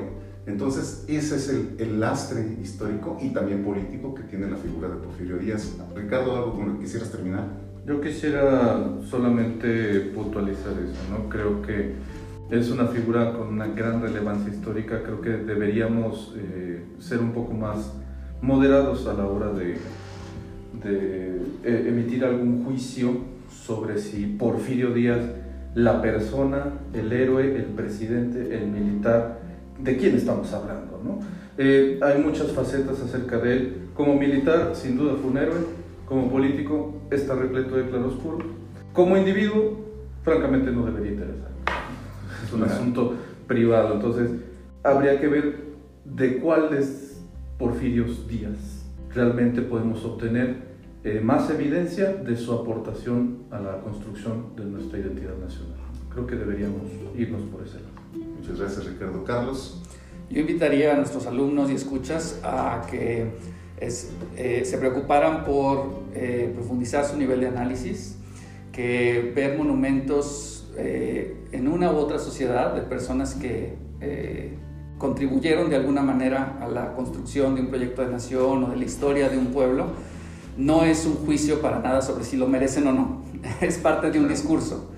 Entonces 0.47 1.05
ese 1.09 1.37
es 1.37 1.49
el, 1.49 1.75
el, 1.79 1.99
lastre 1.99 2.57
histórico 2.63 3.17
y 3.21 3.31
también 3.31 3.65
político 3.65 4.15
que 4.15 4.23
tiene 4.25 4.49
la 4.49 4.57
figura 4.57 4.89
de 4.89 4.97
Porfirio 4.97 5.39
Díaz. 5.39 5.77
Ricardo, 5.95 6.37
¿algo 6.37 6.55
con 6.55 6.69
lo 6.69 6.75
que 6.75 6.85
quisieras 6.85 7.11
terminar? 7.11 7.45
Yo 7.87 8.01
quisiera 8.01 8.99
solamente 9.09 10.11
puntualizar 10.15 10.73
eso, 10.73 11.01
¿no? 11.11 11.29
Creo 11.29 11.63
que 11.63 11.95
es 12.51 12.71
una 12.71 12.87
figura 12.87 13.33
con 13.33 13.49
una 13.49 13.67
gran 13.69 14.03
relevancia 14.03 14.53
histórica, 14.53 15.03
creo 15.03 15.21
que 15.21 15.31
deberíamos 15.31 16.35
eh, 16.37 16.85
ser 17.01 17.19
un 17.19 17.33
poco 17.33 17.55
más 17.55 17.93
moderados 18.41 19.07
a 19.07 19.15
la 19.15 19.27
hora 19.27 19.53
de, 19.53 19.79
de 20.83 21.41
eh, 21.65 21.87
emitir 21.89 22.25
algún 22.25 22.65
juicio 22.65 23.11
sobre 23.51 23.99
si 23.99 24.27
Porfirio 24.27 24.93
Díaz, 24.93 25.21
la 25.75 26.01
persona, 26.01 26.73
el 26.95 27.13
héroe, 27.13 27.57
el 27.57 27.65
presidente, 27.67 28.57
el 28.57 28.69
militar, 28.69 29.41
de 29.79 29.97
quién 29.97 30.17
estamos 30.17 30.53
hablando. 30.53 31.01
¿no? 31.05 31.19
Eh, 31.59 31.99
hay 32.03 32.23
muchas 32.23 32.53
facetas 32.53 33.01
acerca 33.01 33.39
de 33.39 33.53
él. 33.53 33.77
Como 33.95 34.15
militar, 34.15 34.71
sin 34.75 34.97
duda 34.97 35.15
fue 35.21 35.31
un 35.31 35.39
héroe. 35.39 35.59
Como 36.07 36.31
político, 36.31 36.95
está 37.11 37.35
repleto 37.35 37.77
de 37.77 37.89
claroscuro. 37.89 38.39
Como 38.93 39.17
individuo, 39.17 39.85
francamente 40.23 40.71
no 40.71 40.87
debería 40.87 41.13
interesar. 41.13 41.51
Es 42.45 42.53
un 42.53 42.63
asunto 42.63 43.15
privado. 43.47 43.95
Entonces, 43.95 44.31
habría 44.83 45.21
que 45.21 45.29
ver 45.29 45.57
de 46.05 46.39
cuáles 46.39 47.06
Porfirios 47.59 48.29
Díaz 48.29 48.85
realmente 49.17 49.63
podemos 49.63 50.05
obtener 50.05 50.77
eh, 51.03 51.21
más 51.21 51.49
evidencia 51.51 52.13
de 52.13 52.37
su 52.37 52.53
aportación 52.53 53.45
a 53.51 53.59
la 53.59 53.81
construcción 53.81 54.55
de 54.57 54.65
nuestra 54.65 54.99
identidad 54.99 55.37
nacional. 55.39 55.79
Creo 56.11 56.27
que 56.27 56.37
deberíamos 56.37 56.83
irnos 57.17 57.43
por 57.43 57.63
ese 57.67 57.77
lado. 57.77 58.27
Muchas 58.39 58.59
gracias, 58.59 58.87
Ricardo. 58.87 59.25
Carlos. 59.25 59.83
Yo 60.29 60.41
invitaría 60.41 60.93
a 60.93 60.97
nuestros 60.97 61.27
alumnos 61.27 61.71
y 61.71 61.75
escuchas 61.75 62.41
a 62.43 62.85
que 62.91 63.31
eh, 63.79 64.63
se 64.65 64.79
preocuparan 64.79 65.45
por 65.45 66.03
eh, 66.15 66.51
profundizar 66.55 67.05
su 67.05 67.17
nivel 67.17 67.41
de 67.41 67.49
análisis, 67.49 68.19
que 68.73 69.33
ver 69.35 69.57
monumentos 69.57 70.53
en 70.79 71.69
una 71.69 71.91
u 71.91 71.97
otra 71.97 72.19
sociedad 72.19 72.75
de 72.75 72.83
personas 72.83 73.35
que 73.35 73.77
contribuyeron 74.99 75.69
de 75.69 75.77
alguna 75.77 76.03
manera 76.03 76.59
a 76.61 76.69
la 76.69 76.95
construcción 76.95 77.55
de 77.55 77.63
un 77.63 77.69
proyecto 77.69 78.03
de 78.03 78.11
nación 78.11 78.65
o 78.65 78.71
de 78.71 78.77
la 78.77 78.85
historia 78.85 79.29
de 79.29 79.39
un 79.39 79.47
pueblo, 79.47 79.87
no 80.57 80.85
es 80.85 81.05
un 81.05 81.15
juicio 81.15 81.61
para 81.61 81.81
nada 81.81 82.01
sobre 82.01 82.25
si 82.25 82.37
lo 82.37 82.47
merecen 82.47 82.87
o 82.87 82.93
no, 82.93 83.23
es 83.61 83.79
parte 83.79 84.11
de 84.11 84.19
un 84.19 84.29
discurso. 84.29 84.91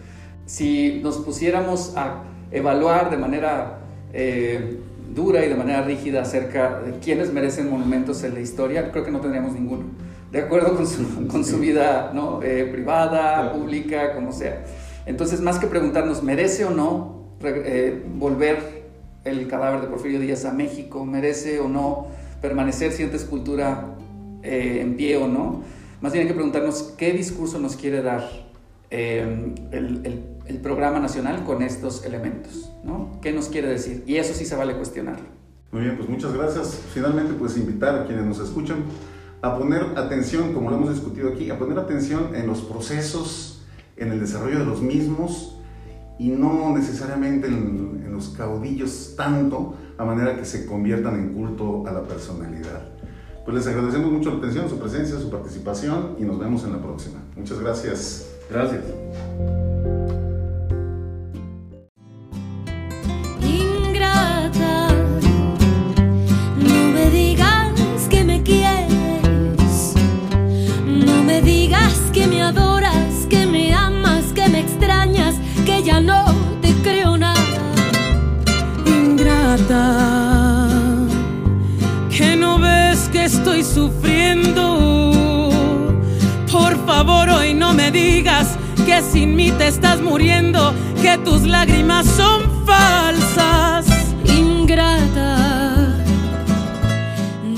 Si 0.47 1.01
nos 1.03 1.19
pusiéramos 1.19 1.95
a 1.97 2.23
evaluar 2.51 3.11
de 3.11 3.17
manera 3.17 3.81
eh, 4.13 4.79
dura 5.15 5.45
y 5.45 5.49
de 5.49 5.55
manera 5.55 5.83
rígida 5.83 6.23
acerca 6.23 6.81
de 6.81 6.99
quiénes 7.01 7.33
merecen 7.33 7.71
monumentos 7.71 8.23
en 8.25 8.35
la 8.35 8.41
historia, 8.41 8.91
creo 8.93 9.05
que 9.05 9.11
no 9.11 9.21
tendríamos 9.21 9.53
ninguno, 9.53 9.85
de 10.31 10.41
acuerdo 10.41 10.77
con 10.77 10.87
su, 10.87 11.27
con 11.29 11.45
su 11.45 11.59
vida 11.59 12.13
¿no? 12.15 12.41
Eh, 12.43 12.69
privada, 12.71 13.53
pública, 13.53 14.15
como 14.15 14.33
sea. 14.33 14.65
Entonces, 15.07 15.41
más 15.41 15.59
que 15.59 15.67
preguntarnos, 15.67 16.23
¿merece 16.23 16.65
o 16.65 16.71
no 16.71 17.19
eh, 17.43 18.05
volver 18.15 18.78
el 19.29 19.47
cadáver 19.49 19.81
de 19.83 19.87
Porfirio 19.89 20.21
Díaz 20.21 20.45
a 20.45 20.53
México, 20.53 21.05
merece 21.05 21.61
o 21.61 21.69
no 21.69 22.07
permanecer 22.41 22.93
cierta 22.93 23.17
escultura 23.17 23.97
eh, 24.43 24.81
en 24.81 24.97
pie 24.97 25.17
o 25.17 25.29
no. 25.29 25.63
Más 26.01 26.13
bien 26.13 26.23
hay 26.23 26.29
que 26.29 26.35
preguntarnos 26.35 26.95
qué 26.97 27.13
discurso 27.13 27.59
nos 27.59 27.77
quiere 27.77 28.03
dar 28.03 28.29
eh, 28.91 29.55
el, 29.73 30.25
el, 30.47 30.59
programa 30.59 30.99
nacional 30.99 31.45
con 31.45 31.63
estos 31.63 32.05
elementos, 32.05 32.71
¿no? 32.85 33.19
¿Qué 33.21 33.33
nos 33.33 33.49
quiere 33.49 33.69
decir? 33.69 34.03
Y 34.07 34.17
eso 34.17 34.33
sí 34.33 34.45
se 34.45 34.57
vale 34.57 34.75
cuestionarlo. 34.77 35.27
Muy 35.71 35.83
bien, 35.83 35.97
pues 35.97 36.09
muchas 36.09 36.33
gracias. 36.33 36.81
Finalmente, 36.95 37.35
pues 37.35 37.57
invitar 37.57 37.95
a 37.97 38.07
quienes 38.07 38.25
nos 38.25 38.41
escuchan 38.41 38.85
a 39.43 39.57
poner 39.59 39.83
atención, 39.97 40.53
como 40.53 40.71
lo 40.71 40.77
hemos 40.77 40.95
discutido 40.95 41.31
aquí, 41.31 41.51
a 41.51 41.59
poner 41.59 41.79
atención 41.79 42.35
en 42.35 42.47
los 42.47 42.63
procesos, 42.63 43.63
en 43.97 44.11
el 44.11 44.21
desarrollo 44.21 44.61
de 44.61 44.65
los 44.65 44.81
mismos, 44.81 45.58
y 46.19 46.29
no 46.29 46.75
necesariamente 46.77 47.47
en, 47.47 47.99
los 48.13 48.31
caudillos 48.31 49.15
tanto, 49.17 49.75
a 49.97 50.05
manera 50.05 50.37
que 50.37 50.45
se 50.45 50.67
conviertan 50.67 51.15
en 51.15 51.35
culto 51.35 51.87
a 51.87 51.93
la 51.93 52.03
personalidad. 52.03 52.83
Pues 53.45 53.57
les 53.57 53.67
agradecemos 53.69 54.11
mucho 54.11 54.31
la 54.33 54.39
atención, 54.39 54.69
su 54.69 54.77
presencia, 54.77 55.21
su 55.21 55.31
participación 55.31 56.17
y 56.19 56.25
nos 56.25 56.37
vemos 56.37 56.65
en 56.65 56.73
la 56.73 56.83
próxima. 56.83 57.21
Muchas 57.37 57.61
gracias. 57.61 58.29
Gracias. 58.51 58.83
Que 88.89 89.03
sin 89.03 89.37
mí 89.37 89.51
te 89.53 89.69
estás 89.69 90.01
muriendo, 90.01 90.73
que 91.03 91.19
tus 91.19 91.47
lágrimas 91.47 92.07
son 92.07 92.41
falsas. 92.65 93.87
Ingrata, 94.25 95.37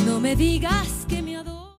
no 0.04 0.18
me 0.18 0.34
digas 0.34 1.06
que 1.08 1.22
me 1.22 1.36
adoro. 1.36 1.76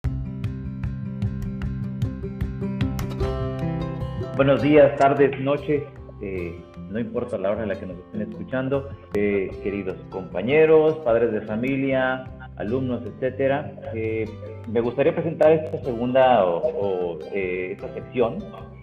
Buenos 4.36 4.62
días, 4.62 4.96
tardes, 4.96 5.36
noches. 5.40 5.82
Eh, 6.22 6.62
no 6.88 7.00
importa 7.00 7.36
la 7.36 7.50
hora 7.50 7.64
en 7.64 7.70
la 7.70 7.74
que 7.74 7.86
nos 7.86 7.98
estén 7.98 8.22
escuchando, 8.22 8.88
eh, 9.14 9.50
queridos 9.64 9.96
compañeros, 10.10 10.98
padres 10.98 11.32
de 11.32 11.40
familia, 11.40 12.22
alumnos, 12.56 13.02
etcétera. 13.04 13.72
Eh, 13.94 14.26
me 14.68 14.80
gustaría 14.80 15.12
presentar 15.12 15.50
esta 15.50 15.82
segunda 15.82 16.46
o, 16.46 17.18
esta 17.32 17.92
sección 17.94 18.38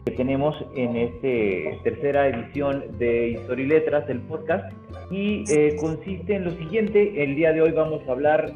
que 0.08 0.16
tenemos 0.16 0.56
en 0.76 0.96
esta 0.96 1.84
tercera 1.84 2.30
edición 2.30 2.98
de 2.98 3.32
Historia 3.32 3.66
y 3.66 3.68
Letras, 3.68 4.10
el 4.10 4.22
podcast, 4.22 4.72
y 5.12 5.44
consiste 5.82 6.36
en 6.36 6.46
lo 6.46 6.52
siguiente. 6.52 7.24
El 7.24 7.36
día 7.36 7.52
de 7.52 7.62
hoy 7.62 7.72
vamos 7.72 8.02
a 8.08 8.12
hablar 8.14 8.54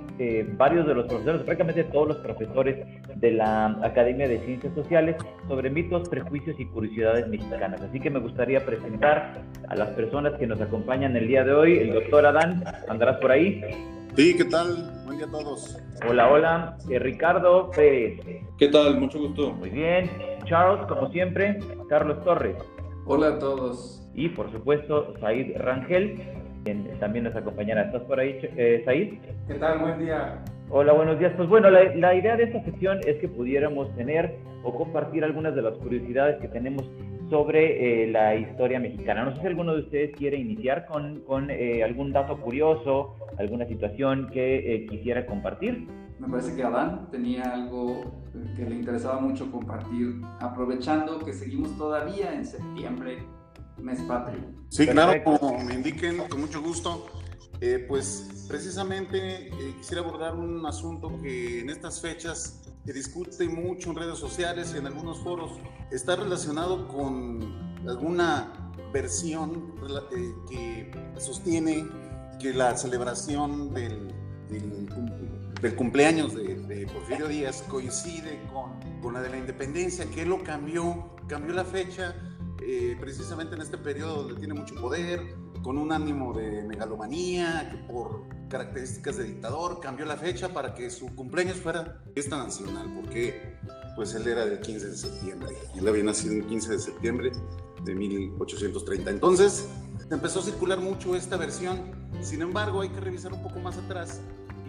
varios 0.58 0.88
de 0.88 0.94
los 0.94 1.08
profesores, 1.08 1.42
prácticamente 1.42 1.84
todos 1.86 2.08
los 2.08 2.18
profesores 2.18 2.78
de 3.18 3.32
la 3.32 3.78
Academia 3.84 4.30
de 4.30 4.40
Ciencias 4.46 4.74
Sociales 4.76 5.18
sobre 5.50 5.70
mitos, 5.70 6.08
prejuicios 6.08 6.58
y 6.58 6.66
curiosidades 6.68 7.28
mexicanas. 7.28 7.82
Así 7.82 8.00
que 8.00 8.10
me 8.10 8.20
gustaría 8.20 8.66
presentar 8.66 9.42
a 9.68 9.76
las 9.76 9.90
personas 9.90 10.34
que 10.40 10.48
nos 10.48 10.62
acompañan 10.62 11.18
el 11.18 11.28
día 11.28 11.44
de 11.44 11.54
hoy. 11.54 11.80
El 11.80 11.94
doctor 11.94 12.26
Adán, 12.28 12.64
¿andarás 12.88 13.18
por 13.18 13.32
ahí? 13.32 13.62
Sí, 14.16 14.38
¿qué 14.38 14.46
tal? 14.46 15.04
Buen 15.06 15.18
día 15.18 15.28
a 15.28 15.32
todos. 15.32 15.78
Hola, 16.08 16.30
hola. 16.30 16.78
Eh, 16.90 17.00
Ricardo 17.00 17.72
Pérez. 17.72 18.22
¿Qué 18.58 18.70
tal? 18.70 19.00
Mucho 19.00 19.20
gusto. 19.20 19.52
Muy 19.52 19.70
bien. 19.70 20.10
Charles, 20.52 20.86
como 20.88 21.10
siempre. 21.12 21.60
Carlos 21.88 22.22
Torres. 22.26 22.58
Hola 23.06 23.28
a 23.28 23.40
todos. 23.40 24.06
Y 24.14 24.28
por 24.28 24.52
supuesto, 24.52 25.14
Said 25.22 25.56
Rangel, 25.56 26.22
quien 26.66 27.00
también 27.00 27.24
nos 27.24 27.36
acompañará. 27.38 27.84
¿Estás 27.84 28.02
por 28.02 28.20
ahí, 28.20 28.38
eh, 28.58 28.82
Said? 28.84 29.14
¿Qué 29.48 29.54
tal? 29.54 29.80
Buen 29.80 30.00
día. 30.00 30.44
Hola, 30.70 30.92
buenos 30.92 31.18
días. 31.20 31.32
Pues 31.38 31.48
bueno, 31.48 31.70
la, 31.70 32.14
idea 32.14 32.36
de 32.36 32.44
esta 32.44 32.62
sección 32.66 33.00
es 33.08 33.16
que 33.20 33.30
pudiéramos 33.30 33.96
tener 33.96 34.36
o 34.66 34.76
compartir 34.76 35.24
algunas 35.24 35.56
de 35.56 35.62
las 35.62 35.74
curiosidades 35.76 36.42
que 36.42 36.50
tenemos 36.50 36.84
sobre 37.30 38.04
eh, 38.04 38.08
la 38.08 38.36
historia 38.36 38.78
mexicana. 38.78 39.24
No 39.24 39.34
sé 39.34 39.40
si 39.40 39.48
alguno 39.48 39.74
de 39.74 39.84
ustedes 39.84 40.14
quiere 40.18 40.36
iniciar 40.36 40.86
con, 40.86 41.22
con 41.22 41.50
eh, 41.50 41.82
algún 41.82 42.12
dato 42.12 42.36
curioso, 42.42 43.16
alguna 43.38 43.66
situación 43.68 44.30
que 44.34 44.76
eh, 44.76 44.86
quisiera 44.88 45.26
compartir. 45.26 45.88
Me 46.22 46.28
parece 46.28 46.56
que 46.56 46.64
Adán 46.64 47.10
tenía 47.10 47.52
algo 47.52 48.22
que 48.56 48.64
le 48.64 48.76
interesaba 48.76 49.20
mucho 49.20 49.52
compartir, 49.52 50.22
aprovechando 50.40 51.18
que 51.18 51.34
seguimos 51.34 51.76
todavía 51.80 52.32
en 52.36 52.46
septiembre, 52.46 53.26
mes 53.80 54.00
patrio. 54.02 54.40
Sí, 54.70 54.86
claro, 54.86 55.24
como 55.24 55.58
me 55.64 55.74
indiquen, 55.74 56.20
con 56.30 56.42
mucho 56.42 56.62
gusto. 56.62 57.08
Eh, 57.60 57.86
pues 57.88 58.46
precisamente 58.48 59.48
eh, 59.48 59.76
quisiera 59.80 60.04
abordar 60.04 60.36
un 60.36 60.64
asunto 60.64 61.12
que 61.22 61.62
en 61.62 61.72
estas 61.72 62.00
fechas 62.02 62.62
se 62.86 62.94
discute 62.94 63.50
mucho 63.50 63.90
en 63.90 63.96
redes 63.96 64.20
sociales 64.20 64.74
y 64.76 64.78
en 64.78 64.86
algunos 64.86 65.20
foros. 65.24 65.52
Está 65.90 66.18
relacionado 66.18 66.88
con 66.88 67.42
alguna 67.88 68.72
versión 68.94 69.74
eh, 70.16 70.34
que 70.48 70.92
sostiene 71.20 71.88
que 72.40 72.54
la 72.54 72.78
celebración 72.78 73.74
del, 73.74 74.14
del, 74.50 74.88
cumpleaños 75.76 76.34
de, 76.36 76.88
Porfirio 76.92 77.28
Díaz 77.28 77.64
coincide 77.68 78.42
con, 78.52 78.80
con, 79.02 79.14
la 79.14 79.22
de 79.22 79.30
la 79.30 79.38
independencia, 79.38 80.06
que 80.06 80.26
lo 80.26 80.44
cambió, 80.44 81.16
cambió 81.28 81.54
la 81.54 81.64
fecha 81.64 82.16
precisamente 83.00 83.56
en 83.56 83.62
este 83.62 83.78
periodo 83.78 84.24
donde 84.24 84.40
tiene 84.40 84.54
mucho 84.54 84.76
poder, 84.76 85.36
con 85.64 85.78
un 85.78 85.92
ánimo 85.92 86.34
de 86.34 86.64
megalomanía, 86.64 87.70
que 87.70 87.78
por 87.92 88.24
características 88.50 89.18
de 89.18 89.26
dictador 89.26 89.80
cambió 89.80 90.06
la 90.06 90.18
fecha 90.18 90.50
para 90.50 90.74
que 90.74 90.90
su 90.90 91.16
cumpleaños 91.16 91.58
fuera 91.58 92.02
fiesta 92.14 92.38
nacional, 92.38 92.92
porque 92.96 93.58
pues 93.96 94.14
él 94.16 94.28
era 94.28 94.46
del 94.46 94.60
15 94.60 94.88
de 94.88 94.98
septiembre, 94.98 95.56
él 95.76 95.88
había 95.88 96.04
nacido 96.04 96.36
el 96.36 96.46
15 96.46 96.72
de 96.72 96.80
septiembre 96.80 97.32
de 97.84 97.96
1830. 97.96 99.10
Entonces 99.10 99.68
empezó 100.10 100.40
a 100.40 100.44
circular 100.44 100.80
mucho 100.80 101.16
esta 101.16 101.38
versión, 101.38 101.80
sin 102.22 102.42
embargo 102.42 102.82
hay 102.82 102.90
que 102.90 103.00
revisar 103.00 103.34
un 103.34 103.42
poco 103.42 103.60
más 103.60 103.78
atrás 103.78 104.22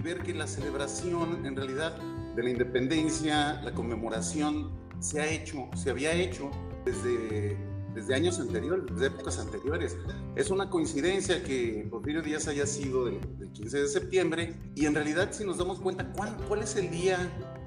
ver 0.03 0.23
que 0.23 0.35
la 0.35 0.47
celebración 0.47 1.47
en 1.47 1.57
realidad 1.57 1.97
de 2.35 2.43
la 2.43 2.51
independencia, 2.51 3.61
la 3.63 3.73
conmemoración 3.73 4.71
se 5.01 5.21
ha 5.21 5.31
hecho, 5.31 5.69
se 5.75 5.91
había 5.91 6.13
hecho 6.13 6.51
desde 6.85 7.57
desde 7.95 8.15
años 8.15 8.41
anteriores, 8.41 8.85
desde 8.91 9.07
épocas 9.07 9.39
anteriores. 9.39 9.97
Es 10.35 10.51
una 10.51 10.71
coincidencia 10.71 11.43
que 11.43 11.87
Porfirio 11.91 12.23
Díaz 12.23 12.49
haya 12.49 12.67
sido 12.67 13.05
del, 13.05 13.21
15 13.53 13.83
de 13.83 13.89
septiembre 13.89 14.55
y 14.75 14.87
en 14.87 14.95
realidad 14.95 15.29
si 15.33 15.45
nos 15.45 15.59
damos 15.59 15.79
cuenta 15.79 16.11
cuál, 16.13 16.35
cuál 16.49 16.63
es 16.63 16.75
el 16.77 16.91
día 16.91 17.19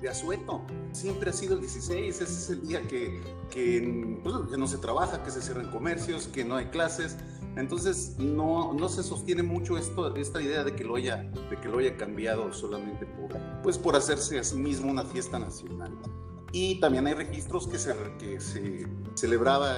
de 0.01 0.09
asueto, 0.09 0.65
siempre 0.93 1.29
ha 1.29 1.33
sido 1.33 1.53
el 1.55 1.61
16, 1.61 2.21
ese 2.21 2.23
es 2.23 2.49
el 2.49 2.67
día 2.67 2.81
que, 2.81 3.21
que, 3.51 4.19
pues, 4.23 4.35
que 4.49 4.57
no 4.57 4.67
se 4.67 4.77
trabaja, 4.77 5.23
que 5.23 5.31
se 5.31 5.41
cierran 5.41 5.69
comercios, 5.69 6.27
que 6.27 6.43
no 6.43 6.55
hay 6.55 6.65
clases. 6.65 7.17
Entonces 7.55 8.15
no, 8.17 8.73
no 8.73 8.89
se 8.89 9.01
sostiene 9.01 9.43
mucho 9.43 9.77
esto, 9.77 10.15
esta 10.15 10.41
idea 10.41 10.63
de 10.63 10.75
que, 10.75 10.83
lo 10.83 10.95
haya, 10.95 11.23
de 11.49 11.57
que 11.61 11.69
lo 11.69 11.79
haya 11.79 11.95
cambiado 11.95 12.51
solamente 12.53 13.05
por, 13.05 13.37
pues 13.63 13.77
por 13.77 13.95
hacerse 13.95 14.39
a 14.39 14.43
sí 14.43 14.57
mismo 14.57 14.91
una 14.91 15.03
fiesta 15.03 15.39
nacional. 15.39 15.91
Y 16.51 16.79
también 16.79 17.07
hay 17.07 17.13
registros 17.13 17.67
que 17.67 17.77
se, 17.77 17.93
que 18.17 18.39
se 18.39 18.87
celebraba 19.15 19.73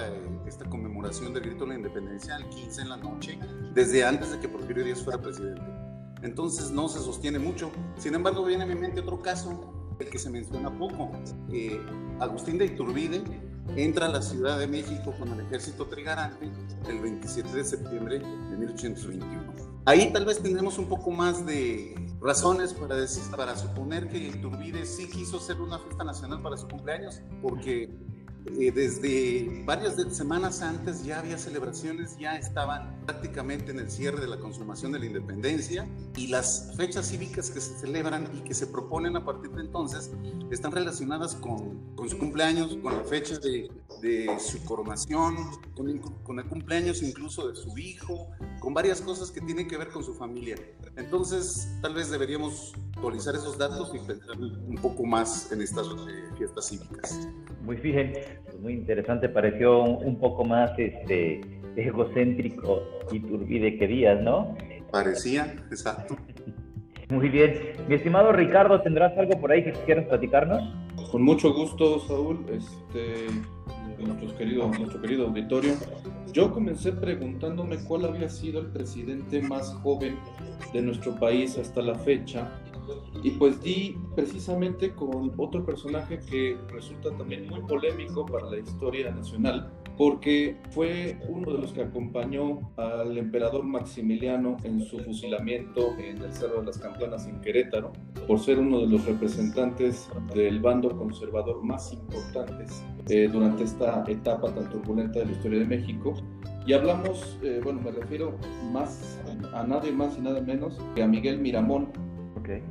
esta 0.46 0.69
conmemoración 0.69 1.34
del 1.34 1.43
grito 1.43 1.63
de 1.65 1.69
la 1.69 1.75
independencia 1.75 2.36
al 2.36 2.48
15 2.50 2.81
en 2.81 2.89
la 2.89 2.98
noche, 2.98 3.39
desde 3.74 4.03
antes 4.03 4.31
de 4.31 4.39
que 4.39 4.48
Porfirio 4.48 4.84
Díaz 4.84 5.03
fuera 5.03 5.22
presidente. 5.22 5.62
Entonces 6.22 6.72
no 6.72 6.89
se 6.89 7.00
sostiene 7.00 7.39
mucho. 7.39 7.72
Sin 7.98 8.15
embargo, 8.15 8.43
viene 8.43 8.63
a 8.63 8.67
mi 8.67 8.75
mente 8.75 9.01
otro 9.01 9.22
caso, 9.22 9.96
el 10.00 10.10
que 10.10 10.19
se 10.19 10.29
menciona 10.29 10.75
poco. 10.77 11.12
Eh, 11.51 11.79
Agustín 12.19 12.57
de 12.57 12.65
Iturbide 12.65 13.24
entra 13.75 14.07
a 14.07 14.09
la 14.09 14.21
Ciudad 14.21 14.57
de 14.57 14.67
México 14.67 15.13
con 15.17 15.29
el 15.33 15.41
ejército 15.41 15.86
trigarante 15.86 16.50
el 16.88 17.00
27 17.00 17.50
de 17.51 17.63
septiembre 17.63 18.19
de 18.19 18.57
1821. 18.57 19.53
Ahí 19.86 20.12
tal 20.12 20.25
vez 20.25 20.39
tendremos 20.41 20.77
un 20.77 20.89
poco 20.89 21.12
más 21.12 21.45
de 21.45 21.95
razones 22.19 22.74
para, 22.74 22.95
decir, 22.95 23.24
para 23.36 23.55
suponer 23.55 24.09
que 24.09 24.17
Iturbide 24.17 24.86
sí 24.86 25.09
quiso 25.09 25.38
hacer 25.38 25.62
una 25.62 25.79
fiesta 25.79 26.03
nacional 26.03 26.41
para 26.41 26.57
su 26.57 26.67
cumpleaños, 26.67 27.21
porque 27.41 27.89
eh, 28.60 28.72
desde 28.72 29.63
varias 29.66 29.96
semanas 30.16 30.62
antes 30.62 31.04
ya 31.04 31.20
había 31.20 31.38
celebraciones, 31.38 32.18
ya 32.18 32.38
estaban 32.38 32.96
prácticamente 33.06 33.72
en 33.72 33.80
el 33.80 33.92
cierre 33.92 34.22
de 34.22 34.27
la 34.27 34.39
consumación 34.39 34.92
de 34.92 35.00
la 35.00 35.06
independencia 35.06 35.88
y 36.16 36.27
las 36.27 36.74
fechas 36.75 37.10
cívicas 37.10 37.51
que 37.51 37.62
se 37.62 37.77
celebran 37.77 38.30
y 38.36 38.42
que 38.42 38.54
se 38.54 38.68
proponen 38.68 39.16
a 39.16 39.25
partir 39.25 39.51
de 39.51 39.62
entonces 39.62 40.12
están 40.50 40.72
relacionadas 40.72 41.36
con, 41.36 41.96
con 41.96 42.10
su 42.10 42.18
cumpleaños, 42.18 42.77
con 42.82 42.98
la 42.98 43.04
fecha 43.04 43.38
de, 43.39 43.70
de 44.01 44.38
su 44.39 44.63
coronación, 44.63 45.36
con, 45.75 45.98
con, 46.24 46.39
el 46.39 46.46
cumpleaños 46.46 47.01
incluso 47.04 47.48
de 47.50 47.56
su 47.56 47.77
hijo, 47.77 48.30
con 48.60 48.74
varias 48.74 49.01
cosas 49.01 49.32
que 49.32 49.42
tienen 49.42 49.68
que 49.68 49.77
ver 49.77 49.89
con 49.89 50.04
su 50.04 50.13
familia. 50.13 50.56
Entonces, 50.96 51.68
tal 51.82 51.94
vez 51.94 52.10
deberíamos 52.10 52.74
actualizar 52.98 53.36
esos 53.36 53.58
datos 53.58 53.94
y 53.94 54.00
pensar 54.00 54.36
un 54.39 54.75
poco 54.82 55.06
más 55.06 55.51
en 55.51 55.62
estas 55.62 55.88
eh, 55.88 56.30
fiestas 56.38 56.68
cívicas. 56.68 57.30
Muy 57.62 57.77
bien, 57.77 58.13
pues 58.44 58.60
muy 58.60 58.74
interesante, 58.74 59.30
pareció 59.30 59.84
un, 59.84 60.20
poco 60.20 60.44
más 60.44 60.72
este, 60.77 61.42
egocéntrico 61.75 62.82
y 63.12 63.20
turbide 63.20 63.77
que 63.77 63.88
Díaz, 63.88 64.22
¿no? 64.22 64.56
Parecía, 64.92 65.56
exacto. 65.70 66.18
Muy 67.10 67.30
bien. 67.30 67.72
Mi 67.88 67.96
estimado 67.96 68.34
Ricardo, 68.34 68.82
¿tendrás 68.82 69.18
algo 69.18 69.39
por 69.39 69.50
ahí 69.50 69.63
que 69.63 69.72
quieras 69.86 70.08
platicarnos? 70.08 70.62
Con 71.10 71.22
mucho 71.22 71.54
gusto, 71.54 72.01
Saúl, 72.01 72.46
este, 72.51 73.27
nuestros 73.98 74.34
queridos, 74.34 74.77
nuestro 74.77 75.01
querido 75.01 75.27
auditorio. 75.27 75.74
Yo 76.34 76.51
comencé 76.51 76.92
preguntándome 76.92 77.77
cuál 77.86 78.04
había 78.04 78.27
sido 78.27 78.60
el 78.60 78.68
presidente 78.68 79.42
más 79.42 79.74
joven 79.75 80.18
de 80.74 80.82
nuestro 80.82 81.16
país 81.16 81.58
hasta 81.58 81.82
la 81.82 81.96
fecha 81.96 82.51
y 83.24 83.32
pues 83.32 83.62
di 83.62 83.98
precisamente 84.15 84.94
con 84.94 85.34
otro 85.38 85.65
personaje 85.65 86.20
que 86.20 86.58
resulta 86.70 87.15
también 87.17 87.48
muy 87.48 87.62
polémico 87.62 88.26
para 88.26 88.50
la 88.50 88.60
historia 88.60 89.12
nacional, 89.12 89.71
porque 89.97 90.58
fue 90.69 91.17
uno 91.28 91.54
de 91.54 91.60
los 91.60 91.73
que 91.73 91.82
acompañó 91.82 92.71
al 92.78 93.17
emperador 93.17 93.63
Maximiliano 93.63 94.58
en 94.63 94.80
su 94.82 95.00
fusilamiento 95.00 95.95
en 95.97 96.21
el 96.21 96.32
Cerro 96.32 96.60
de 96.60 96.67
las 96.67 96.78
Campanas 96.78 97.28
en 97.28 97.41
Querétaro, 97.41 97.93
por 98.28 98.39
ser 98.39 98.60
uno 98.60 98.82
de 98.82 98.88
los 98.88 99.06
representantes 99.06 100.10
del 100.34 100.60
bando 100.60 100.95
conservador 100.95 101.63
más 101.63 101.91
importantes 101.93 102.84
eh, 103.10 103.30
durante 103.32 103.63
esta 103.63 104.04
etapa 104.08 104.54
tan 104.54 104.69
turbulenta 104.69 105.19
de 105.19 105.26
la 105.26 105.32
historia 105.32 105.60
de 105.60 105.65
México. 105.65 106.13
Y 106.65 106.73
hablamos, 106.73 107.39
eh, 107.41 107.62
bueno, 107.63 107.82
me 107.82 107.91
refiero 107.91 108.38
más 108.71 109.19
a 109.54 109.63
nadie 109.63 109.91
más 109.91 110.17
y 110.17 110.21
nada 110.21 110.41
menos 110.41 110.78
que 110.95 111.02
a 111.02 111.08
Miguel 111.08 111.39
Miramón, 111.39 111.88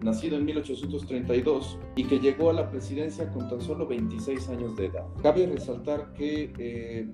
nacido 0.02 0.36
en 0.36 0.44
1832 0.44 1.78
y 1.96 2.04
que 2.04 2.18
llegó 2.18 2.50
a 2.50 2.52
la 2.52 2.70
presidencia 2.70 3.30
con 3.30 3.48
tan 3.48 3.60
solo 3.60 3.86
26 3.86 4.48
años 4.48 4.76
de 4.76 4.86
edad. 4.86 5.06
Cabe 5.22 5.46
resaltar 5.46 6.12
que 6.14 6.52
eh, 6.58 7.08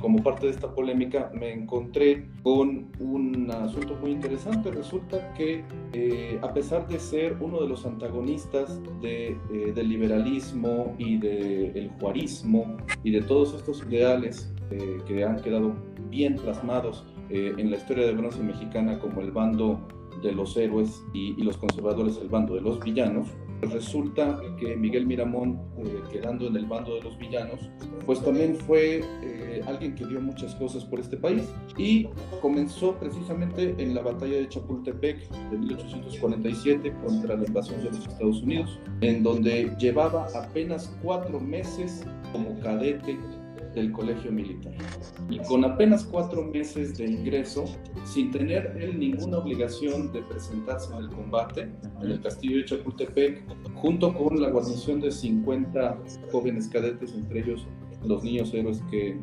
como 0.00 0.22
parte 0.22 0.46
de 0.46 0.52
esta 0.52 0.74
polémica 0.74 1.30
me 1.34 1.52
encontré 1.52 2.28
con 2.42 2.90
un 3.00 3.50
asunto 3.50 3.94
muy 4.00 4.12
interesante. 4.12 4.70
Resulta 4.70 5.34
que 5.34 5.62
eh, 5.92 6.38
a 6.42 6.54
pesar 6.54 6.88
de 6.88 6.98
ser 6.98 7.36
uno 7.40 7.60
de 7.60 7.68
los 7.68 7.84
antagonistas 7.84 8.80
de, 9.02 9.36
eh, 9.52 9.72
del 9.74 9.88
liberalismo 9.88 10.94
y 10.98 11.18
del 11.18 11.90
juarismo 12.00 12.76
y 13.04 13.10
de 13.10 13.22
todos 13.22 13.54
estos 13.54 13.82
ideales 13.88 14.52
que 15.04 15.24
han 15.24 15.42
quedado 15.42 15.74
bien 16.10 16.36
plasmados 16.36 17.04
en 17.28 17.72
la 17.72 17.76
historia 17.76 18.06
de 18.06 18.12
bronce 18.12 18.40
mexicana 18.40 19.00
como 19.00 19.20
el 19.20 19.32
bando 19.32 19.80
de 20.22 20.32
los 20.32 20.56
héroes 20.56 21.02
y, 21.12 21.40
los 21.42 21.56
conservadores 21.56 22.18
el 22.18 22.28
bando 22.28 22.54
de 22.54 22.60
los 22.60 22.78
villanos, 22.80 23.28
pues 23.60 23.72
resulta 23.72 24.40
que 24.58 24.76
Miguel 24.76 25.06
Miramón, 25.06 25.58
eh, 25.78 26.00
quedando 26.12 26.46
en 26.46 26.56
el 26.56 26.66
bando 26.66 26.94
de 26.94 27.02
los 27.02 27.18
villanos, 27.18 27.60
pues 28.06 28.22
también 28.22 28.56
fue 28.56 29.02
eh, 29.22 29.62
alguien 29.66 29.94
que 29.94 30.06
dio 30.06 30.20
muchas 30.20 30.54
cosas 30.56 30.84
por 30.84 31.00
este 31.00 31.16
país 31.16 31.52
y 31.76 32.08
comenzó 32.40 32.94
precisamente 32.96 33.74
en 33.78 33.94
la 33.94 34.02
batalla 34.02 34.36
de 34.36 34.48
Chapultepec 34.48 35.28
de 35.50 35.58
1847 35.58 36.94
contra 37.04 37.36
la 37.36 37.46
invasión 37.46 37.82
de 37.82 37.90
los 37.90 38.06
Estados 38.06 38.42
Unidos, 38.42 38.78
en 39.00 39.22
donde 39.22 39.74
llevaba 39.78 40.26
apenas 40.34 40.96
cuatro 41.02 41.40
meses 41.40 42.04
como 42.32 42.58
cadete 42.60 43.18
del 43.74 43.92
colegio 43.92 44.32
militar. 44.32 44.72
Y 45.28 45.38
con 45.40 45.64
apenas 45.64 46.04
cuatro 46.04 46.42
meses 46.42 46.96
de 46.98 47.06
ingreso, 47.06 47.64
sin 48.04 48.30
tener 48.30 48.76
él 48.80 48.98
ninguna 48.98 49.38
obligación 49.38 50.12
de 50.12 50.22
presentarse 50.22 50.92
en 50.92 51.00
el 51.00 51.08
combate 51.10 51.70
en 52.02 52.10
el 52.10 52.20
castillo 52.20 52.58
de 52.58 52.64
Chapultepec, 52.64 53.44
junto 53.74 54.12
con 54.14 54.40
la 54.40 54.50
guarnición 54.50 55.00
de 55.00 55.10
50 55.10 55.98
jóvenes 56.32 56.68
cadetes, 56.68 57.14
entre 57.14 57.40
ellos 57.40 57.66
los 58.04 58.24
niños 58.24 58.52
héroes 58.54 58.82
que 58.90 59.18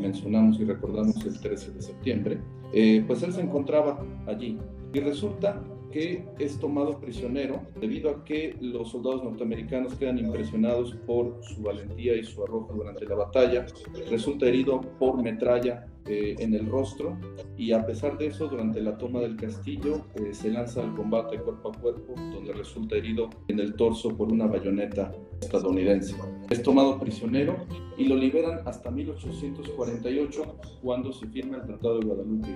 mencionamos 0.00 0.58
y 0.58 0.64
recordamos 0.64 1.24
el 1.24 1.38
13 1.40 1.72
de 1.72 1.82
septiembre, 1.82 2.40
eh, 2.72 3.04
pues 3.06 3.22
él 3.22 3.32
se 3.32 3.40
encontraba 3.40 4.04
allí. 4.26 4.58
Y 4.92 5.00
resulta 5.00 5.62
que 5.90 6.24
es 6.38 6.58
tomado 6.58 6.98
prisionero 6.98 7.62
debido 7.80 8.10
a 8.10 8.24
que 8.24 8.56
los 8.60 8.90
soldados 8.90 9.24
norteamericanos 9.24 9.94
quedan 9.94 10.18
impresionados 10.18 10.94
por 11.06 11.38
su 11.42 11.62
valentía 11.62 12.16
y 12.16 12.24
su 12.24 12.42
arrojo 12.42 12.74
durante 12.74 13.04
la 13.06 13.14
batalla. 13.14 13.66
Resulta 14.08 14.46
herido 14.46 14.80
por 14.98 15.22
metralla 15.22 15.86
eh, 16.08 16.36
en 16.38 16.54
el 16.54 16.66
rostro 16.66 17.16
y 17.56 17.72
a 17.72 17.84
pesar 17.84 18.16
de 18.16 18.28
eso, 18.28 18.46
durante 18.46 18.80
la 18.80 18.96
toma 18.96 19.20
del 19.20 19.34
castillo 19.34 20.02
eh, 20.14 20.32
se 20.32 20.52
lanza 20.52 20.80
al 20.80 20.94
combate 20.94 21.36
cuerpo 21.38 21.70
a 21.70 21.72
cuerpo, 21.72 22.14
donde 22.16 22.52
resulta 22.52 22.94
herido 22.94 23.28
en 23.48 23.58
el 23.58 23.74
torso 23.74 24.16
por 24.16 24.30
una 24.30 24.46
bayoneta 24.46 25.12
estadounidense. 25.40 26.14
Es 26.48 26.62
tomado 26.62 27.00
prisionero 27.00 27.56
y 27.98 28.04
lo 28.04 28.14
liberan 28.14 28.60
hasta 28.66 28.88
1848, 28.90 30.42
cuando 30.80 31.12
se 31.12 31.26
firma 31.26 31.56
el 31.56 31.64
Tratado 31.64 31.98
de 31.98 32.06
Guadalupe. 32.06 32.48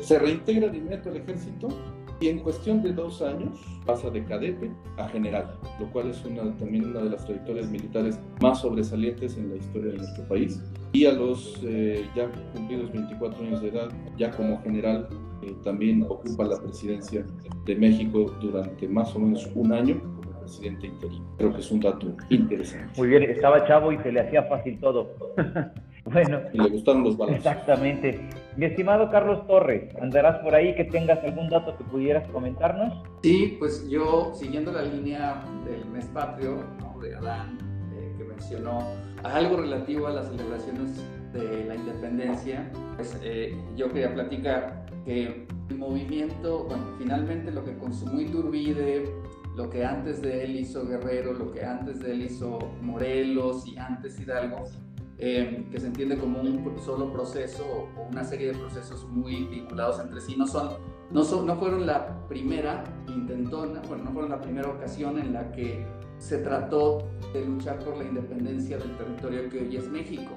Se 0.00 0.18
reintegra 0.18 0.68
de 0.68 0.78
inmediato 0.78 1.10
al 1.10 1.18
ejército 1.18 1.68
y 2.20 2.28
en 2.28 2.38
cuestión 2.40 2.82
de 2.82 2.92
dos 2.92 3.20
años 3.22 3.60
pasa 3.84 4.10
de 4.10 4.24
cadete 4.24 4.70
a 4.96 5.08
general, 5.08 5.58
lo 5.78 5.86
cual 5.92 6.10
es 6.10 6.24
una, 6.24 6.56
también 6.56 6.86
una 6.86 7.00
de 7.00 7.10
las 7.10 7.24
trayectorias 7.24 7.68
militares 7.68 8.18
más 8.40 8.60
sobresalientes 8.60 9.36
en 9.36 9.50
la 9.50 9.56
historia 9.56 9.92
de 9.92 9.98
nuestro 9.98 10.24
país. 10.24 10.62
Y 10.92 11.04
a 11.04 11.12
los 11.12 11.60
eh, 11.64 12.06
ya 12.14 12.28
cumplidos 12.54 12.90
24 12.92 13.44
años 13.44 13.60
de 13.60 13.68
edad, 13.68 13.88
ya 14.16 14.30
como 14.30 14.60
general, 14.62 15.08
eh, 15.42 15.54
también 15.62 16.04
ocupa 16.08 16.44
la 16.44 16.58
presidencia 16.60 17.24
de 17.66 17.76
México 17.76 18.34
durante 18.40 18.88
más 18.88 19.14
o 19.14 19.18
menos 19.18 19.48
un 19.54 19.72
año 19.72 20.00
como 20.00 20.40
presidente 20.40 20.86
interino. 20.86 21.24
Creo 21.36 21.52
que 21.52 21.60
es 21.60 21.70
un 21.70 21.80
dato 21.80 22.16
interesante. 22.30 22.92
Muy 22.96 23.08
bien, 23.08 23.24
estaba 23.24 23.66
chavo 23.66 23.92
y 23.92 23.98
se 23.98 24.12
le 24.12 24.20
hacía 24.20 24.44
fácil 24.44 24.78
todo. 24.80 25.10
Bueno. 26.16 26.40
Y 26.52 26.58
le 26.58 26.68
gustaron 26.70 27.04
los 27.04 27.16
balazos. 27.16 27.44
Exactamente. 27.44 28.20
Mi 28.56 28.64
estimado 28.64 29.10
Carlos 29.10 29.46
Torres, 29.46 29.94
¿andarás 30.00 30.38
por 30.42 30.54
ahí 30.54 30.74
que 30.74 30.84
tengas 30.84 31.22
algún 31.22 31.50
dato 31.50 31.76
que 31.76 31.84
pudieras 31.84 32.26
comentarnos? 32.30 33.02
Sí, 33.22 33.56
pues 33.58 33.86
yo, 33.90 34.32
siguiendo 34.34 34.72
la 34.72 34.82
línea 34.82 35.44
del 35.66 35.84
mes 35.86 36.06
patrio, 36.06 36.64
de 37.02 37.14
Adán, 37.14 37.58
eh, 37.94 38.14
que 38.16 38.24
mencionó 38.24 38.78
algo 39.22 39.58
relativo 39.58 40.06
a 40.06 40.12
las 40.12 40.28
celebraciones 40.28 41.04
de 41.34 41.66
la 41.66 41.74
independencia, 41.74 42.70
pues 42.96 43.20
eh, 43.22 43.54
yo 43.76 43.88
quería 43.92 44.14
platicar 44.14 44.86
que 45.04 45.46
el 45.68 45.76
movimiento, 45.76 46.64
bueno, 46.64 46.94
finalmente 46.98 47.50
lo 47.50 47.62
que 47.62 47.76
consumó 47.76 48.18
Iturbide, 48.20 49.04
lo 49.54 49.68
que 49.68 49.84
antes 49.84 50.22
de 50.22 50.44
él 50.44 50.56
hizo 50.56 50.86
Guerrero, 50.86 51.34
lo 51.34 51.52
que 51.52 51.64
antes 51.64 52.00
de 52.00 52.12
él 52.12 52.22
hizo 52.22 52.58
Morelos 52.80 53.66
y 53.66 53.76
antes 53.76 54.18
Hidalgo, 54.18 54.64
eh, 55.18 55.66
que 55.70 55.80
se 55.80 55.86
entiende 55.86 56.18
como 56.18 56.40
un 56.40 56.78
solo 56.78 57.10
proceso 57.10 57.64
o 57.64 58.08
una 58.10 58.22
serie 58.22 58.48
de 58.48 58.58
procesos 58.58 59.04
muy 59.08 59.44
vinculados 59.44 59.98
entre 59.98 60.20
sí, 60.20 60.36
no, 60.36 60.46
son, 60.46 60.70
no, 61.10 61.24
son, 61.24 61.46
no 61.46 61.56
fueron 61.56 61.86
la 61.86 62.26
primera 62.28 62.84
intentona, 63.08 63.80
bueno, 63.88 64.04
no 64.04 64.12
fueron 64.12 64.30
la 64.30 64.40
primera 64.40 64.68
ocasión 64.68 65.18
en 65.18 65.32
la 65.32 65.50
que 65.52 65.86
se 66.18 66.38
trató 66.38 67.08
de 67.32 67.44
luchar 67.44 67.78
por 67.78 67.96
la 67.96 68.04
independencia 68.04 68.76
del 68.78 68.96
territorio 68.96 69.48
que 69.48 69.60
hoy 69.60 69.76
es 69.76 69.88
México. 69.88 70.32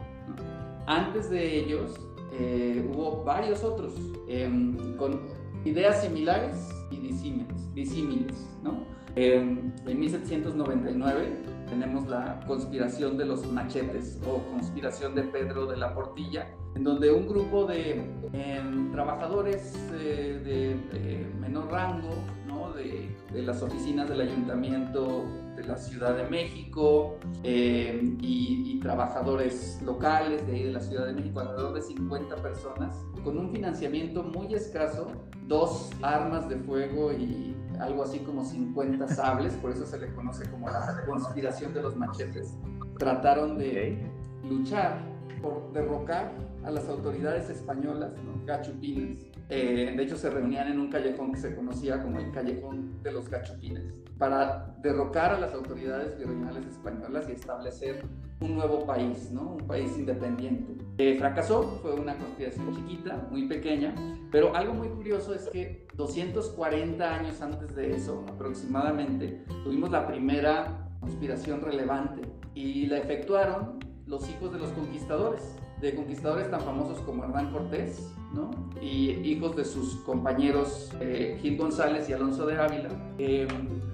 Antes 0.88 1.30
de 1.30 1.60
ellos 1.60 1.96
eh, 2.34 2.90
hubo 2.94 3.24
varios 3.24 3.64
otros 3.64 3.94
em, 4.28 4.96
con 4.96 5.20
ideas 5.66 6.02
similares 6.02 6.70
y 6.90 7.00
disímiles, 7.00 7.74
disímiles 7.74 8.48
¿no? 8.64 8.86
en 9.16 9.74
1799 9.86 11.59
tenemos 11.70 12.08
la 12.08 12.40
conspiración 12.48 13.18
de 13.18 13.26
los 13.26 13.46
machetes 13.52 14.20
o 14.28 14.40
conspiración 14.52 15.16
de 15.16 15.24
Pedro 15.24 15.66
de 15.66 15.78
la 15.78 15.94
Portilla, 15.94 16.48
en 16.76 16.84
donde 16.84 17.12
un 17.12 17.28
grupo 17.28 17.66
de 17.66 18.04
em, 18.34 18.92
trabajadores 18.92 19.76
eh, 19.94 20.78
de, 20.92 21.40
menor 21.40 21.72
rango, 21.72 22.10
¿no? 22.48 22.72
de, 22.74 23.16
de, 23.32 23.42
las 23.42 23.62
oficinas 23.62 24.10
del 24.10 24.22
ayuntamiento 24.22 25.26
de 25.56 25.64
la 25.64 25.78
Ciudad 25.78 26.16
de 26.16 26.24
México 26.30 27.18
em, 27.44 28.18
y, 28.22 28.76
y, 28.76 28.80
trabajadores 28.80 29.82
locales 29.84 30.46
de 30.48 30.54
ahí 30.54 30.64
de 30.64 30.72
la 30.72 30.80
Ciudad 30.80 31.08
de 31.08 31.14
México, 31.14 31.40
alrededor 31.40 31.74
de 31.74 31.82
50 31.82 32.36
personas, 32.38 32.96
con 33.24 33.38
un 33.38 33.52
financiamiento 33.52 34.24
muy 34.24 34.54
escaso, 34.54 35.08
dos 35.48 35.90
armas 36.02 36.48
de 36.48 36.58
fuego 36.58 37.12
y 37.12 37.56
algo 37.80 38.04
así 38.04 38.20
como 38.20 38.44
50 38.44 39.08
sables, 39.08 39.54
por 39.56 39.72
eso 39.72 39.86
se 39.86 39.98
le 39.98 40.14
conoce 40.14 40.50
como 40.50 40.70
la 40.70 41.04
conspiración 41.06 41.74
de 41.74 41.82
los 41.82 41.96
machetes. 41.96 42.54
Trataron 42.98 43.58
de 43.58 43.98
luchar 44.44 45.00
por 45.42 45.72
derrocar 45.72 46.32
a 46.64 46.72
las 46.72 46.88
autoridades 46.90 47.50
españolas, 47.50 48.12
¿no? 48.24 48.46
gachupines. 48.46 49.26
Eh, 49.50 49.94
de 49.98 50.04
hecho, 50.04 50.16
se 50.16 50.30
reunían 50.30 50.68
en 50.68 50.80
un 50.80 50.90
callejón 50.90 51.32
que 51.32 51.40
se 51.40 51.56
conocía 51.56 52.02
como 52.04 52.20
el 52.20 52.32
Callejón 52.32 53.02
de 53.02 53.12
los 53.12 53.30
Gachupines, 53.30 53.94
para 54.18 54.76
derrocar 54.82 55.32
a 55.32 55.40
las 55.40 55.54
autoridades 55.54 56.18
virreinales 56.18 56.66
españolas 56.68 57.28
y 57.30 57.32
establecer 57.32 58.04
un 58.42 58.56
nuevo 58.56 58.86
país, 58.86 59.32
¿no? 59.32 59.56
un 59.56 59.68
país 59.68 59.98
independiente. 59.98 60.76
Eh, 60.98 61.18
fracasó, 61.18 61.80
fue 61.82 61.94
una 61.94 62.16
conspiración 62.16 62.76
chiquita, 62.76 63.28
muy 63.32 63.48
pequeña, 63.48 63.96
pero 64.32 64.56
algo 64.56 64.74
muy 64.74 64.90
curioso 64.90 65.34
es 65.34 65.50
que 65.50 65.88
240 65.96 67.16
años 67.16 67.42
antes 67.42 67.76
de 67.76 67.96
eso, 67.96 68.26
aproximadamente, 68.30 69.44
tuvimos 69.64 69.90
la 69.90 70.06
primera 70.06 70.90
conspiración 71.00 71.62
relevante 71.62 72.22
y 72.54 72.86
la 72.86 72.98
efectuaron 73.00 73.80
los 74.06 74.30
hijos 74.30 74.52
de 74.52 74.60
los 74.60 74.70
conquistadores, 74.72 75.56
de 75.82 75.96
conquistadores 75.96 76.52
tan 76.52 76.62
famosos 76.62 77.00
como 77.00 77.24
Hernán 77.24 77.52
Cortés, 77.52 78.14
¿no? 78.34 78.52
Y 78.82 79.12
hijos 79.12 79.56
de 79.56 79.64
sus 79.66 79.96
compañeros 79.98 80.92
eh, 81.00 81.38
Gil 81.42 81.58
González 81.58 82.10
y 82.10 82.14
Alonso 82.14 82.46
de 82.46 82.60
Ávila, 82.60 82.90
eh, 83.18 83.48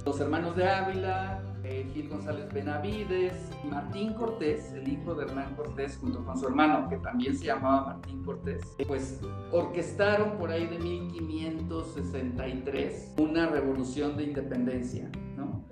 los 0.03 0.19
hermanos 0.19 0.55
de 0.55 0.67
Ávila, 0.67 1.43
eh, 1.63 1.87
Gil 1.93 2.09
González 2.09 2.51
Benavides, 2.53 3.33
Martín 3.69 4.13
Cortés, 4.13 4.73
el 4.73 4.87
hijo 4.87 5.13
de 5.15 5.25
Hernán 5.25 5.55
Cortés, 5.55 5.97
junto 5.99 6.23
con 6.25 6.37
su 6.37 6.47
hermano, 6.47 6.87
que 6.89 6.97
también 6.97 7.37
se 7.37 7.45
llamaba 7.45 7.85
Martín 7.85 8.23
Cortés, 8.23 8.61
pues 8.87 9.19
orquestaron 9.51 10.37
por 10.37 10.51
ahí 10.51 10.67
de 10.67 10.77
1563 10.79 13.13
una 13.19 13.47
revolución 13.47 14.17
de 14.17 14.23
independencia, 14.23 15.09
¿no? 15.37 15.63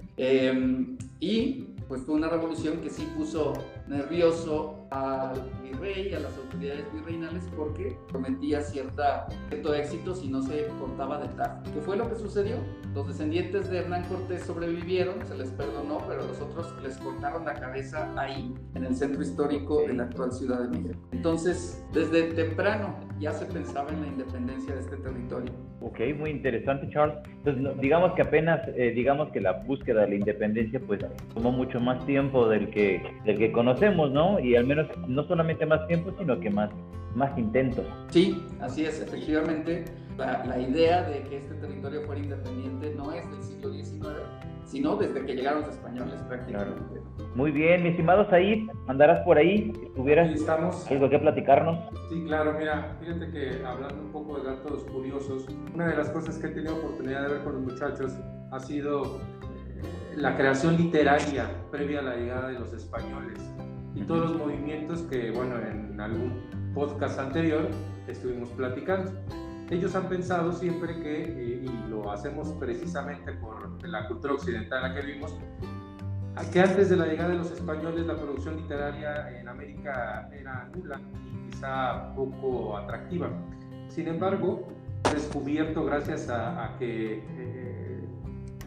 y 1.20 1.74
pues 1.88 2.02
fue 2.02 2.16
una 2.16 2.30
revolución 2.30 2.82
que 2.82 2.90
sí 2.90 3.08
puso 3.18 3.54
nervioso 3.88 4.88
al 4.90 5.52
virrey 5.74 6.14
a 6.14 6.20
las 6.20 6.38
autoridades 6.38 6.86
virreinales 6.94 7.50
porque 7.56 7.98
prometía 8.10 8.62
cierta, 8.62 9.28
cierto 9.50 9.74
éxito 9.74 10.16
si 10.16 10.28
no 10.30 10.42
se 10.42 10.68
cortaba 10.80 11.20
de 11.20 11.28
tajo. 11.30 11.64
¿Qué 11.74 11.82
fue 11.82 11.98
lo 11.98 12.10
que 12.10 12.16
sucedió? 12.16 12.58
Los 12.94 13.08
descendientes 13.08 13.70
de 13.70 13.80
Hernán 13.80 14.06
Cortés 14.06 14.44
sobrevivieron, 14.44 15.26
se 15.26 15.36
les 15.36 15.50
perdonó, 15.52 16.00
pero 16.08 16.26
los 16.26 16.40
otros 16.40 16.74
les 16.84 16.98
cortaron 16.98 17.46
la 17.46 17.54
cabeza 17.54 18.14
ahí, 18.18 18.54
en 18.76 18.84
el 18.84 18.96
centro 18.96 19.22
histórico 19.22 19.82
de 19.88 19.94
la 19.94 20.04
actual 20.04 20.32
Ciudad 20.32 20.62
de 20.62 20.70
México. 20.70 21.00
Entonces, 21.12 21.84
desde 21.94 22.34
temprano 22.34 22.96
ya 23.20 23.32
se 23.32 23.46
pensaba 23.46 23.90
en 23.92 24.02
la 24.02 24.08
independencia 24.08 24.74
de 24.76 24.82
este 24.82 24.98
territorio. 24.98 25.52
Ok, 25.82 26.00
muy 26.18 26.30
interesante, 26.30 26.88
Charles. 26.90 27.18
Entonces, 27.46 27.82
digamos 27.82 28.14
que 28.14 28.22
apenas, 28.22 28.62
eh, 28.76 28.92
digamos 28.96 29.30
que 29.32 29.42
la 29.42 29.54
búsqueda 29.54 30.02
de 30.02 30.10
la 30.10 30.16
independencia, 30.16 30.80
pues 30.80 31.02
tomó 31.34 31.52
mucho 31.52 31.80
más 31.80 32.06
tiempo 32.06 32.48
del 32.48 32.70
que, 32.70 33.02
del 33.26 33.38
que 33.38 33.52
conocemos, 33.52 34.12
¿no? 34.12 34.40
Y 34.40 34.56
al 34.56 34.66
menos 34.66 34.88
no 35.08 35.24
solamente 35.24 35.63
más 35.66 35.86
tiempo, 35.88 36.12
sino 36.18 36.40
que 36.40 36.50
más, 36.50 36.70
más 37.16 37.38
intentos. 37.38 37.86
Sí, 38.10 38.46
así 38.62 38.86
es, 38.86 39.02
efectivamente. 39.02 39.86
La, 40.18 40.46
la 40.46 40.60
idea 40.60 41.02
de 41.04 41.24
que 41.24 41.38
este 41.38 41.56
territorio 41.56 42.02
fuera 42.04 42.22
independiente 42.22 42.94
no 42.96 43.12
es 43.12 43.28
del 43.32 43.42
siglo 43.42 43.74
XIX, 43.74 44.10
sino 44.66 44.96
desde 44.96 45.26
que 45.26 45.34
llegaron 45.34 45.62
los 45.62 45.70
españoles 45.72 46.22
prácticamente. 46.28 46.82
Claro. 47.18 47.34
Muy 47.36 47.50
bien, 47.52 47.82
mi 47.82 47.90
estimado 47.90 48.30
Said, 48.30 48.70
andarás 48.88 49.22
por 49.26 49.40
ahí, 49.40 49.74
¿tuvieras 49.96 50.30
estamos. 50.32 50.86
algo 50.92 51.10
que 51.10 51.18
platicarnos? 51.18 51.80
Sí, 52.10 52.24
claro, 52.26 52.54
mira, 52.60 52.96
fíjate 53.00 53.32
que 53.32 53.66
hablando 53.66 54.04
un 54.04 54.12
poco 54.12 54.40
de 54.40 54.46
datos 54.52 54.84
curiosos, 54.84 55.48
una 55.74 55.88
de 55.88 55.96
las 55.96 56.10
cosas 56.12 56.38
que 56.38 56.48
he 56.48 56.50
tenido 56.52 56.76
oportunidad 56.76 57.24
de 57.24 57.34
ver 57.34 57.44
con 57.44 57.54
los 57.54 57.62
muchachos 57.64 58.14
ha 58.52 58.60
sido 58.60 59.20
la 60.16 60.36
creación 60.38 60.78
literaria 60.78 61.50
previa 61.72 62.00
a 62.00 62.04
la 62.04 62.16
llegada 62.16 62.50
de 62.50 62.60
los 62.60 62.72
españoles 62.72 63.40
y 63.96 64.02
todos 64.02 64.32
los 64.32 64.38
movimientos 64.38 65.02
que, 65.04 65.32
bueno, 65.32 65.56
en 65.60 66.00
algún 66.00 66.42
podcast 66.74 67.20
anterior 67.20 67.68
estuvimos 68.08 68.50
platicando. 68.50 69.12
Ellos 69.70 69.96
han 69.96 70.10
pensado 70.10 70.52
siempre 70.52 71.00
que, 71.00 71.24
eh, 71.24 71.66
y 71.66 71.90
lo 71.90 72.12
hacemos 72.12 72.50
precisamente 72.54 73.32
por 73.34 73.88
la 73.88 74.08
cultura 74.08 74.34
occidental 74.34 74.86
en 74.86 74.90
la 74.90 74.96
que 75.00 75.06
vivimos, 75.06 75.34
que 76.52 76.60
antes 76.60 76.90
de 76.90 76.98
la 76.98 77.06
llegada 77.06 77.30
de 77.30 77.38
los 77.38 77.52
españoles 77.52 78.06
la 78.06 78.16
producción 78.16 78.58
literaria 78.58 79.40
en 79.40 79.48
América 79.48 80.30
era 80.34 80.70
nula 80.76 81.00
y 81.26 81.52
quizá 81.52 82.14
poco 82.16 82.76
atractiva. 82.78 83.30
Sin 83.88 84.08
embargo, 84.08 84.68
descubierto 85.14 85.86
gracias 85.86 86.30
a, 86.30 86.66
a 86.66 86.78
que 86.78 87.24
eh, 87.38 88.08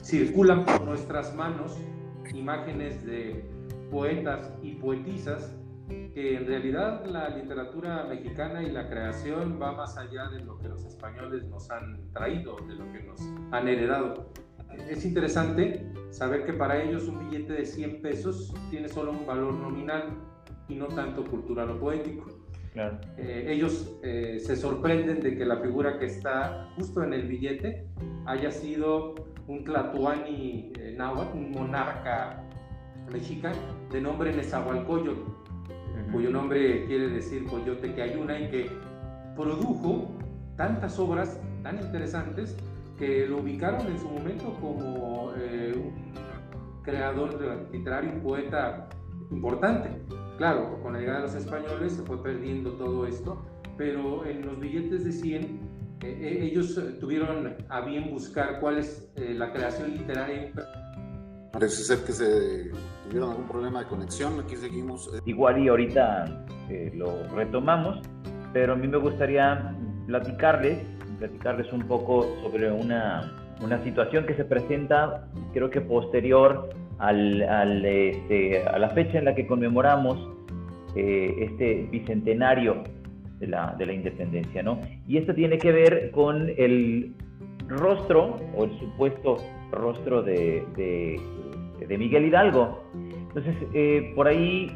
circulan 0.02 0.64
por 0.64 0.82
nuestras 0.82 1.34
manos 1.34 1.76
imágenes 2.32 3.04
de 3.04 3.55
poetas 3.90 4.52
y 4.62 4.72
poetisas 4.72 5.54
que 5.88 6.36
en 6.36 6.46
realidad 6.46 7.04
la 7.06 7.28
literatura 7.28 8.04
mexicana 8.04 8.62
y 8.62 8.70
la 8.70 8.88
creación 8.88 9.58
va 9.60 9.72
más 9.72 9.96
allá 9.96 10.28
de 10.28 10.40
lo 10.40 10.58
que 10.58 10.68
los 10.68 10.84
españoles 10.84 11.44
nos 11.44 11.70
han 11.70 12.10
traído, 12.12 12.56
de 12.66 12.74
lo 12.74 12.90
que 12.92 13.02
nos 13.02 13.20
han 13.52 13.68
heredado. 13.68 14.30
Es 14.88 15.04
interesante 15.04 15.86
saber 16.10 16.44
que 16.44 16.52
para 16.52 16.82
ellos 16.82 17.06
un 17.06 17.30
billete 17.30 17.52
de 17.52 17.64
100 17.64 18.02
pesos 18.02 18.52
tiene 18.70 18.88
solo 18.88 19.12
un 19.12 19.26
valor 19.26 19.54
nominal 19.54 20.18
y 20.68 20.74
no 20.74 20.86
tanto 20.88 21.24
cultural 21.24 21.70
o 21.70 21.78
poético. 21.78 22.26
Claro. 22.72 22.98
Eh, 23.16 23.46
ellos 23.48 23.96
eh, 24.02 24.38
se 24.38 24.56
sorprenden 24.56 25.20
de 25.20 25.36
que 25.36 25.46
la 25.46 25.58
figura 25.58 25.98
que 25.98 26.06
está 26.06 26.68
justo 26.76 27.02
en 27.02 27.14
el 27.14 27.26
billete 27.26 27.86
haya 28.26 28.50
sido 28.50 29.14
un 29.46 29.64
Tlatuani 29.64 30.72
eh, 30.78 30.94
náhuatl, 30.96 31.38
un 31.38 31.52
monarca 31.52 32.45
mexica 33.10 33.52
de 33.90 34.00
nombre 34.00 34.34
Nezahualcóyotl, 34.34 35.20
cuyo 36.12 36.30
nombre 36.30 36.86
quiere 36.86 37.08
decir 37.08 37.44
coyote 37.46 37.94
que 37.94 38.02
ayuna 38.02 38.38
y 38.38 38.50
que 38.50 38.70
produjo 39.34 40.12
tantas 40.56 40.98
obras 40.98 41.40
tan 41.62 41.78
interesantes 41.78 42.56
que 42.98 43.26
lo 43.26 43.38
ubicaron 43.38 43.86
en 43.86 43.98
su 43.98 44.08
momento 44.08 44.54
como 44.60 45.32
eh, 45.36 45.74
un 45.76 46.82
creador 46.82 47.68
literario, 47.72 48.12
un 48.12 48.20
poeta 48.20 48.88
importante. 49.30 49.90
Claro, 50.38 50.80
con 50.82 50.92
la 50.92 51.00
llegada 51.00 51.18
de 51.20 51.26
los 51.26 51.34
españoles 51.34 51.92
se 51.92 52.02
fue 52.02 52.22
perdiendo 52.22 52.72
todo 52.72 53.06
esto, 53.06 53.42
pero 53.76 54.24
en 54.24 54.46
los 54.46 54.58
billetes 54.58 55.04
de 55.04 55.12
100 55.12 55.60
eh, 56.02 56.38
ellos 56.42 56.80
tuvieron 57.00 57.56
a 57.68 57.80
bien 57.80 58.10
buscar 58.10 58.60
cuál 58.60 58.78
es 58.78 59.10
eh, 59.16 59.34
la 59.34 59.52
creación 59.52 59.92
literaria. 59.92 60.52
Parece 61.52 61.82
ser 61.82 62.04
que 62.04 62.12
se 62.12 62.70
tuvieron 63.08 63.30
algún 63.30 63.48
problema 63.48 63.80
de 63.80 63.86
conexión, 63.86 64.40
aquí 64.40 64.56
seguimos. 64.56 65.10
Igual 65.24 65.62
y 65.62 65.68
ahorita 65.68 66.46
eh, 66.70 66.92
lo 66.94 67.26
retomamos, 67.34 68.00
pero 68.52 68.74
a 68.74 68.76
mí 68.76 68.88
me 68.88 68.98
gustaría 68.98 69.74
platicarles, 70.06 70.78
platicarles 71.18 71.72
un 71.72 71.82
poco 71.86 72.26
sobre 72.42 72.70
una, 72.70 73.32
una 73.62 73.82
situación 73.82 74.26
que 74.26 74.34
se 74.34 74.44
presenta, 74.44 75.28
creo 75.52 75.70
que 75.70 75.80
posterior 75.80 76.70
al, 76.98 77.42
al, 77.42 77.84
este, 77.84 78.62
a 78.66 78.78
la 78.78 78.90
fecha 78.90 79.18
en 79.18 79.26
la 79.26 79.34
que 79.34 79.46
conmemoramos 79.46 80.18
eh, 80.94 81.34
este 81.40 81.88
bicentenario 81.90 82.82
de 83.38 83.48
la, 83.48 83.74
de 83.78 83.86
la 83.86 83.92
independencia, 83.92 84.62
¿no? 84.62 84.80
Y 85.06 85.18
esto 85.18 85.34
tiene 85.34 85.58
que 85.58 85.70
ver 85.72 86.10
con 86.10 86.48
el 86.56 87.14
rostro 87.68 88.38
o 88.56 88.64
el 88.64 88.78
supuesto 88.78 89.36
rostro 89.72 90.22
de, 90.22 90.64
de, 90.76 91.20
Miguel 91.98 92.26
Hidalgo. 92.26 92.82
Entonces, 93.28 93.54
eh, 93.74 94.12
por 94.14 94.28
ahí, 94.28 94.70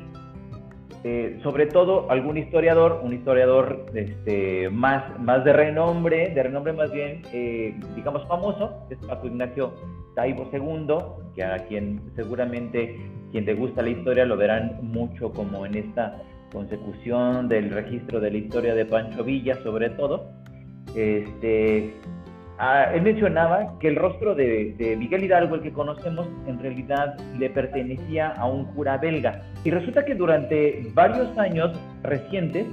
eh, 1.03 1.39
sobre 1.43 1.67
todo 1.67 2.11
algún 2.11 2.37
historiador, 2.37 3.01
un 3.03 3.15
historiador 3.15 3.87
este, 3.95 4.69
más, 4.69 5.19
más 5.19 5.45
de 5.45 5.53
renombre, 5.53 6.31
de 6.35 6.43
renombre 6.43 6.73
más 6.75 6.93
bien, 6.93 7.23
eh, 7.33 7.75
digamos, 7.97 8.27
famoso, 8.29 8.87
es 8.91 8.99
Paco 8.99 9.27
Ignacio 9.27 9.73
Taibo 10.15 10.49
II, 10.53 10.97
que 11.35 11.43
a 11.43 11.57
quien 11.67 12.03
seguramente 12.17 12.97
quien 13.31 13.45
te 13.45 13.55
gusta 13.55 13.83
la 13.83 13.91
historia 13.91 14.27
lo 14.27 14.37
verán 14.37 14.79
mucho 14.83 15.33
como 15.33 15.65
en 15.65 15.77
esta 15.77 16.21
consecución 16.53 17.49
del 17.49 17.71
registro 17.71 18.21
de 18.21 18.31
la 18.31 18.39
historia 18.39 18.75
de 18.75 18.85
Pancho 18.85 19.25
Villa, 19.25 19.55
sobre 19.63 19.91
todo. 19.91 20.33
Este, 20.95 21.95
ah, 22.61 22.92
él 22.94 23.03
mencionaba 23.03 23.79
que 23.81 23.88
el 23.88 23.96
rostro 23.96 24.35
de, 24.35 24.96
Miguel 24.99 25.25
Hidalgo, 25.25 25.57
el 25.57 25.62
que 25.62 25.73
conocemos, 25.73 26.29
en 26.46 26.59
realidad 26.61 27.18
le 27.38 27.51
pertenecía 27.51 28.29
a 28.29 28.46
un 28.46 28.66
cura 28.66 28.99
belga. 28.99 29.42
Y 29.64 29.70
resulta 29.70 30.05
que 30.05 30.14
durante 30.14 30.87
varios 30.94 31.37
años 31.38 31.73
recientes, 32.03 32.66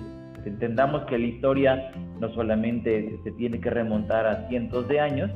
entendamos 0.45 1.03
que 1.05 1.17
la 1.17 1.25
historia 1.25 1.91
no 2.19 2.29
solamente 2.29 3.17
se 3.23 3.31
tiene 3.31 3.59
que 3.59 3.69
remontar 3.69 4.27
a 4.27 4.47
cientos 4.47 4.87
de 4.87 4.99
años, 4.99 5.31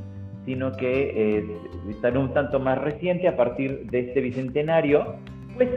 sino 0.46 0.72
que 0.72 1.38
eh, 1.38 1.46
está 1.90 2.10
un 2.18 2.34
tanto 2.34 2.60
más 2.60 2.78
reciente 2.80 3.28
a 3.28 3.36
partir 3.36 3.90
de 3.92 4.00
este 4.00 4.22
bicentenario, 4.22 5.16
pues 5.56 5.70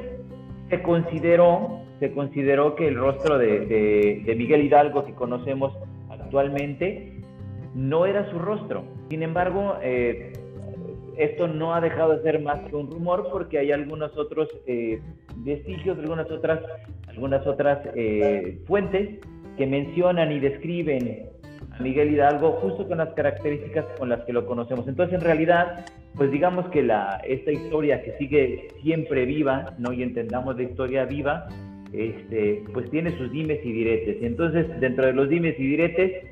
se 0.70 0.82
consideró, 0.82 1.80
se 2.00 2.12
consideró 2.12 2.74
que 2.74 2.88
el 2.88 2.96
rostro 2.96 3.38
de, 3.38 4.22
Miguel 4.36 4.62
Hidalgo 4.62 5.04
que 5.04 5.12
conocemos 5.12 5.76
actualmente 6.10 7.13
no 7.74 8.06
era 8.06 8.30
su 8.30 8.38
rostro. 8.38 8.84
Sin 9.10 9.22
embargo, 9.22 9.76
eh, 9.82 10.32
esto 11.16 11.46
no 11.46 11.74
ha 11.74 11.80
dejado 11.80 12.16
de 12.16 12.22
ser 12.22 12.40
más 12.40 12.60
que 12.68 12.76
un 12.76 12.90
rumor 12.90 13.28
porque 13.30 13.58
hay 13.58 13.72
algunos 13.72 14.16
otros 14.16 14.48
eh, 14.66 15.00
vestigios, 15.36 15.98
algunas 15.98 16.30
otras, 16.30 16.60
algunas 17.08 17.46
otras 17.46 17.80
eh, 17.94 18.58
fuentes 18.66 19.20
que 19.56 19.66
mencionan 19.66 20.32
y 20.32 20.40
describen 20.40 21.28
a 21.70 21.82
Miguel 21.82 22.12
Hidalgo 22.12 22.52
justo 22.52 22.86
con 22.88 22.98
las 22.98 23.10
características 23.10 23.84
con 23.98 24.08
las 24.08 24.24
que 24.24 24.32
lo 24.32 24.46
conocemos. 24.46 24.88
Entonces, 24.88 25.14
en 25.14 25.20
realidad, 25.20 25.86
pues 26.16 26.30
digamos 26.30 26.66
que 26.70 26.82
la, 26.82 27.20
esta 27.26 27.52
historia 27.52 28.02
que 28.02 28.12
sigue 28.18 28.68
siempre 28.82 29.24
viva, 29.24 29.74
¿no? 29.78 29.92
Y 29.92 30.02
entendamos 30.02 30.56
la 30.56 30.62
historia 30.64 31.04
viva, 31.04 31.48
este, 31.92 32.64
pues 32.72 32.90
tiene 32.90 33.16
sus 33.16 33.30
dimes 33.30 33.60
y 33.64 33.72
diretes. 33.72 34.16
Entonces, 34.22 34.66
dentro 34.80 35.06
de 35.06 35.12
los 35.12 35.28
dimes 35.28 35.54
y 35.58 35.66
diretes, 35.66 36.24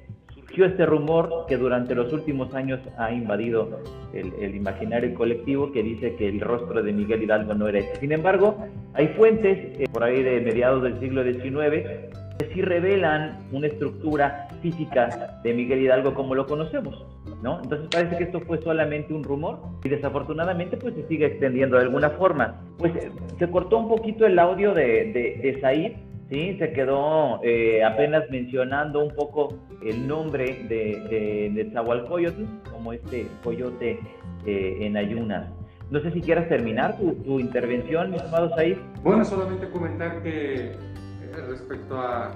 surgió 0.53 0.67
este 0.67 0.85
rumor 0.85 1.47
que 1.49 1.57
durante 1.57 1.95
los 1.95 2.13
últimos 2.13 2.55
años 2.55 2.79
ha 2.99 3.11
invadido 3.11 3.81
el, 4.13 4.55
imaginario 4.55 5.15
colectivo 5.15 5.73
que 5.73 5.83
dice 5.83 6.15
que 6.17 6.29
el 6.29 6.41
rostro 6.41 6.83
de 6.83 6.93
Miguel 6.93 7.23
Hidalgo 7.23 7.55
no 7.55 7.69
era 7.69 7.79
este. 7.79 8.01
Sin 8.01 8.13
embargo, 8.13 8.59
hay 8.93 9.09
fuentes 9.09 9.59
eh, 9.81 9.87
por 9.91 10.05
ahí 10.05 10.23
de 10.23 10.43
mediados 10.43 10.83
del 10.83 11.01
siglo 11.01 11.25
XIX 11.25 12.11
que 12.39 12.51
sí 12.53 12.61
revelan 12.61 13.39
una 13.51 13.69
estructura 13.69 14.49
física 14.61 15.41
de 15.43 15.55
Miguel 15.55 15.81
Hidalgo 15.81 16.13
como 16.13 16.35
lo 16.35 16.47
conocemos, 16.47 17.07
¿no? 17.43 17.61
Entonces 17.63 17.89
parece 17.91 18.19
que 18.19 18.25
esto 18.25 18.41
fue 18.41 18.61
solamente 18.63 19.15
un 19.15 19.25
rumor 19.25 19.59
y 19.83 19.89
desafortunadamente 19.89 20.77
pues 20.77 20.95
se 20.95 21.09
sigue 21.09 21.27
extendiendo 21.27 21.77
de 21.77 21.85
alguna 21.85 22.11
forma. 22.11 22.61
Pues 22.77 22.95
eh, 22.97 23.11
se 23.39 23.51
cortó 23.51 23.79
un 23.79 23.89
poquito 23.89 24.27
el 24.27 24.39
audio 24.39 24.75
de, 24.75 25.41
de, 25.43 25.59
Said, 25.63 25.93
¿sí? 26.33 26.57
Se 26.59 26.73
quedó 26.73 27.41
eh, 27.43 27.85
apenas 27.85 28.25
mencionando 28.31 29.05
un 29.05 29.15
poco 29.15 29.55
el 29.83 30.09
nombre 30.09 30.65
de, 30.69 31.51
de, 31.55 31.65
de 31.65 32.63
como 32.71 32.93
este 32.93 33.27
coyote 33.45 34.01
eh, 34.47 34.79
en 34.81 34.97
ayunas. 34.97 35.53
No 35.91 36.01
sé 36.01 36.11
si 36.13 36.23
quieras 36.23 36.49
terminar 36.49 36.97
tu, 36.97 37.13
tu 37.17 37.39
intervención, 37.39 38.11
mi 38.11 38.17
estimado 38.17 38.49
Said. 38.57 38.79
Bueno, 39.03 39.25
solamente 39.25 39.69
comentar 39.69 40.23
que 40.23 40.73
respecto 41.49 42.01
a, 42.01 42.31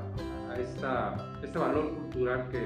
esta, 0.60 1.16
este 1.42 1.58
valor 1.58 1.94
cultural 1.94 2.48
que, 2.50 2.60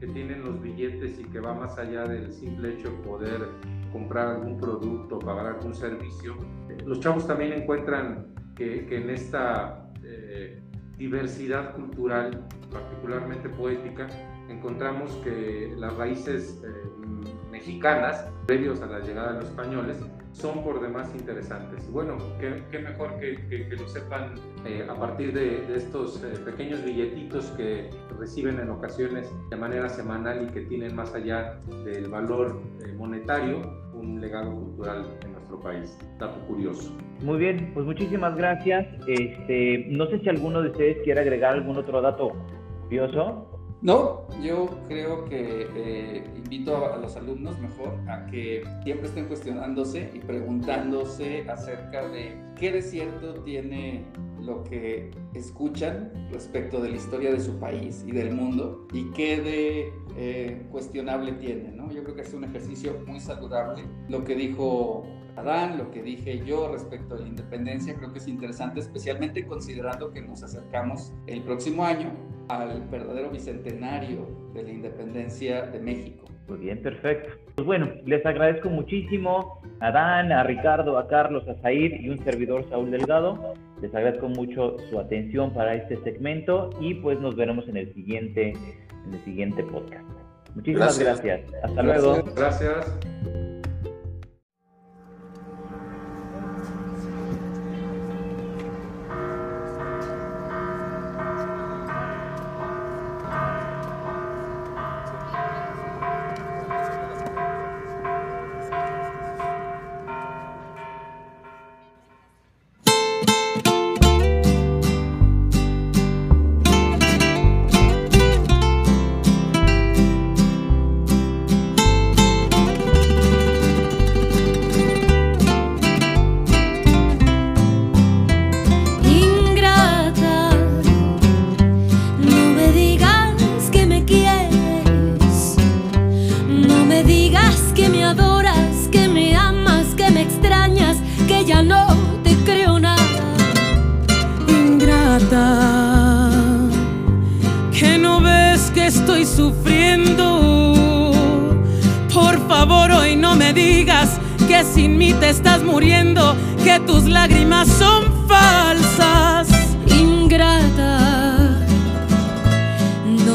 que, 0.00 0.12
tienen 0.12 0.42
los 0.42 0.60
billetes 0.60 1.18
y 1.18 1.24
que 1.24 1.40
va 1.40 1.54
más 1.54 1.78
allá 1.78 2.04
del 2.04 2.30
simple 2.32 2.74
hecho 2.74 2.90
de 2.90 2.96
poder 2.98 3.40
comprar 3.90 4.36
algún 4.36 4.58
producto, 4.58 5.18
pagar 5.18 5.46
algún 5.46 5.74
servicio. 5.74 6.34
Los 6.84 7.00
chavos 7.00 7.26
también 7.26 7.52
encuentran 7.54 8.34
que, 8.54 8.86
que 8.86 8.98
en 8.98 9.10
esta 9.10 9.81
eh, 10.34 10.62
diversidad 10.96 11.74
cultural, 11.74 12.46
particularmente 12.70 13.48
poética, 13.48 14.06
encontramos 14.48 15.10
que 15.24 15.74
las 15.76 15.94
raíces 15.96 16.62
eh, 16.64 16.68
mexicanas, 17.50 18.28
previos 18.46 18.80
a 18.82 18.86
la 18.86 19.00
llegada 19.00 19.32
de 19.32 19.40
los 19.40 19.48
españoles, 19.50 19.98
son 20.32 20.62
por 20.62 20.80
demás 20.80 21.10
interesantes. 21.14 21.90
Bueno, 21.90 22.16
qué, 22.38 22.78
mejor 22.78 23.18
que, 23.18 23.76
lo 23.78 23.88
sepan 23.88 24.34
eh, 24.64 24.86
a 24.88 24.94
partir 24.94 25.34
de, 25.34 25.74
estos 25.74 26.18
pequeños 26.44 26.84
billetitos 26.84 27.46
que 27.56 27.90
reciben 28.18 28.58
en 28.60 28.70
ocasiones 28.70 29.28
de 29.50 29.56
manera 29.56 29.88
semanal 29.88 30.48
y 30.48 30.52
que 30.52 30.62
tienen 30.62 30.94
más 30.94 31.14
allá 31.14 31.58
del 31.84 32.08
valor 32.08 32.60
monetario 32.96 33.60
un 33.92 34.20
legado 34.20 34.54
cultural 34.54 35.18
nuestro 35.52 35.60
país. 35.60 35.98
Dato 36.18 36.40
curioso. 36.46 36.92
Muy 37.22 37.38
bien, 37.38 37.70
pues 37.74 37.86
muchísimas 37.86 38.36
gracias. 38.36 38.86
Este, 39.06 39.86
no 39.90 40.06
sé 40.06 40.20
si 40.20 40.28
alguno 40.28 40.62
de 40.62 40.70
ustedes 40.70 40.98
quiere 41.04 41.20
agregar 41.20 41.54
algún 41.54 41.76
otro 41.76 42.00
dato 42.00 42.32
curioso. 42.84 43.48
No, 43.82 44.28
yo 44.40 44.68
creo 44.86 45.24
que 45.24 45.66
eh, 45.74 46.24
invito 46.36 46.76
a, 46.86 46.98
los 46.98 47.16
alumnos 47.16 47.58
mejor 47.58 47.94
a 48.08 48.26
que 48.26 48.62
siempre 48.84 49.08
estén 49.08 49.26
cuestionándose 49.26 50.08
y 50.14 50.20
preguntándose 50.20 51.44
acerca 51.50 52.08
de 52.08 52.40
qué 52.56 52.70
de 52.70 52.80
cierto 52.80 53.34
tiene 53.42 54.04
lo 54.40 54.62
que 54.62 55.10
escuchan 55.34 56.12
respecto 56.30 56.80
de 56.80 56.90
la 56.90 56.96
historia 56.96 57.32
de 57.32 57.40
su 57.40 57.58
país 57.58 58.04
y 58.06 58.12
del 58.12 58.32
mundo 58.32 58.86
y 58.92 59.10
qué 59.12 59.40
de 59.40 59.92
eh, 60.16 60.66
cuestionable 60.70 61.32
tiene. 61.32 61.72
¿no? 61.72 61.90
Yo 61.90 62.04
creo 62.04 62.14
que 62.14 62.22
es 62.22 62.32
un 62.34 62.44
ejercicio 62.44 63.02
muy 63.04 63.18
saludable. 63.18 63.84
Lo 64.08 64.22
que 64.22 64.36
dijo 64.36 65.04
Adán, 65.36 65.78
lo 65.78 65.90
que 65.90 66.02
dije 66.02 66.42
yo 66.44 66.70
respecto 66.70 67.16
de 67.16 67.22
la 67.22 67.28
independencia, 67.28 67.94
creo 67.94 68.12
que 68.12 68.18
es 68.18 68.28
interesante, 68.28 68.80
especialmente 68.80 69.46
considerando 69.46 70.12
que 70.12 70.20
nos 70.20 70.42
acercamos 70.42 71.12
el 71.26 71.42
próximo 71.42 71.84
año 71.84 72.12
al 72.48 72.82
verdadero 72.88 73.30
bicentenario 73.30 74.28
de 74.52 74.62
la 74.62 74.70
independencia 74.70 75.62
de 75.66 75.80
México. 75.80 76.26
Muy 76.48 76.58
bien, 76.58 76.82
perfecto. 76.82 77.30
Pues 77.54 77.66
bueno, 77.66 77.88
les 78.04 78.24
agradezco 78.26 78.68
muchísimo 78.68 79.62
a 79.80 79.90
Dan, 79.90 80.32
a 80.32 80.42
Ricardo, 80.42 80.98
a 80.98 81.08
Carlos, 81.08 81.48
a 81.48 81.54
Zair 81.62 82.00
y 82.00 82.08
un 82.08 82.22
servidor 82.24 82.68
Saúl 82.68 82.90
Delgado. 82.90 83.54
Les 83.80 83.94
agradezco 83.94 84.28
mucho 84.28 84.76
su 84.90 84.98
atención 84.98 85.52
para 85.54 85.74
este 85.74 85.96
segmento 86.02 86.70
y 86.80 86.94
pues 86.94 87.18
nos 87.20 87.36
veremos 87.36 87.66
en 87.68 87.78
el 87.78 87.94
siguiente, 87.94 88.52
en 89.06 89.14
el 89.14 89.24
siguiente 89.24 89.62
podcast. 89.64 90.04
Muchísimas 90.54 90.98
gracias. 90.98 91.40
Hasta 91.62 91.82
luego. 91.82 92.22
Gracias. 92.36 92.98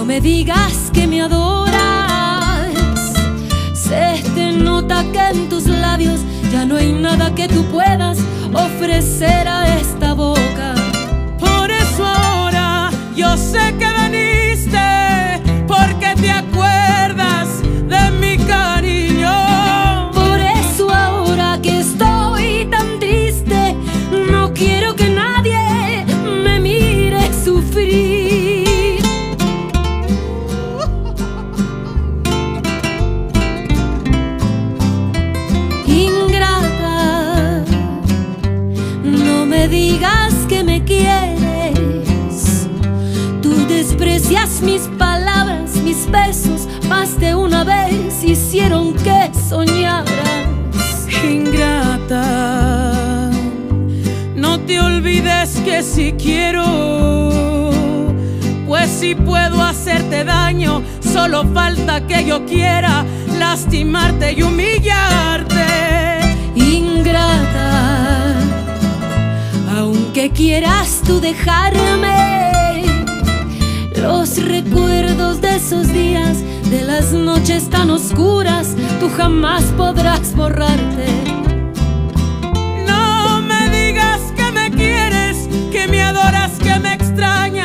Me 0.07 0.21
digas 0.21 0.89
que 0.93 1.05
me 1.05 1.21
adoras. 1.21 2.71
Se 3.73 4.23
te 4.33 4.53
nota 4.53 5.03
que 5.11 5.19
en 5.19 5.49
tus 5.49 5.65
labios 5.65 6.21
ya 6.49 6.65
no 6.65 6.77
hay 6.77 6.93
nada 6.93 7.35
que 7.35 7.49
tú 7.49 7.65
puedas 7.65 8.17
ofrecer 8.53 9.47
a 9.47 9.77
esta 9.77 10.13
boca. 10.13 10.73
Por 11.37 11.69
eso 11.69 12.05
ahora 12.05 12.89
yo 13.15 13.35
sé 13.35 13.75
que 13.77 13.89
veniste, 14.01 14.87
porque 15.67 16.15
te 16.15 16.31
acuerdas 16.31 16.76
besos, 46.11 46.67
más 46.87 47.19
de 47.19 47.35
una 47.35 47.63
vez 47.63 48.23
hicieron 48.23 48.93
que 48.93 49.31
soñaras. 49.49 50.05
Ingrata, 51.23 52.19
no 54.35 54.59
te 54.61 54.79
olvides 54.79 55.59
que 55.65 55.81
si 55.83 56.13
quiero, 56.13 57.71
pues 58.67 58.89
si 58.89 59.15
puedo 59.15 59.61
hacerte 59.63 60.23
daño, 60.23 60.81
solo 61.01 61.43
falta 61.53 62.05
que 62.05 62.25
yo 62.25 62.45
quiera 62.45 63.05
lastimarte 63.37 64.33
y 64.33 64.43
humillarte. 64.43 65.65
Ingrata, 66.55 68.35
aunque 69.77 70.29
quieras 70.31 71.01
tú 71.05 71.19
dejarme, 71.19 72.36
los 74.01 74.43
recuerdos 74.43 75.41
de 75.41 75.55
esos 75.55 75.91
días, 75.91 76.37
de 76.69 76.81
las 76.83 77.11
noches 77.13 77.69
tan 77.69 77.89
oscuras, 77.89 78.75
tú 78.99 79.09
jamás 79.09 79.63
podrás 79.75 80.35
borrarte. 80.35 81.07
No 82.85 83.41
me 83.41 83.69
digas 83.69 84.21
que 84.35 84.51
me 84.51 84.71
quieres, 84.71 85.47
que 85.71 85.87
me 85.87 86.03
adoras, 86.03 86.51
que 86.59 86.79
me 86.79 86.93
extrañas, 86.93 87.56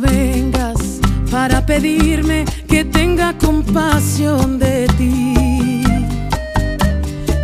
Vengas 0.00 1.00
para 1.30 1.66
pedirme 1.66 2.44
que 2.68 2.84
tenga 2.84 3.32
compasión 3.36 4.58
de 4.58 4.86
ti. 4.96 5.34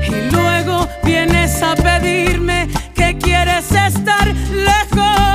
Y 0.09 0.31
luego 0.33 0.89
vienes 1.05 1.63
a 1.63 1.75
pedirme 1.75 2.69
que 2.95 3.19
quieres 3.19 3.71
estar 3.73 4.27
lejos 4.27 5.34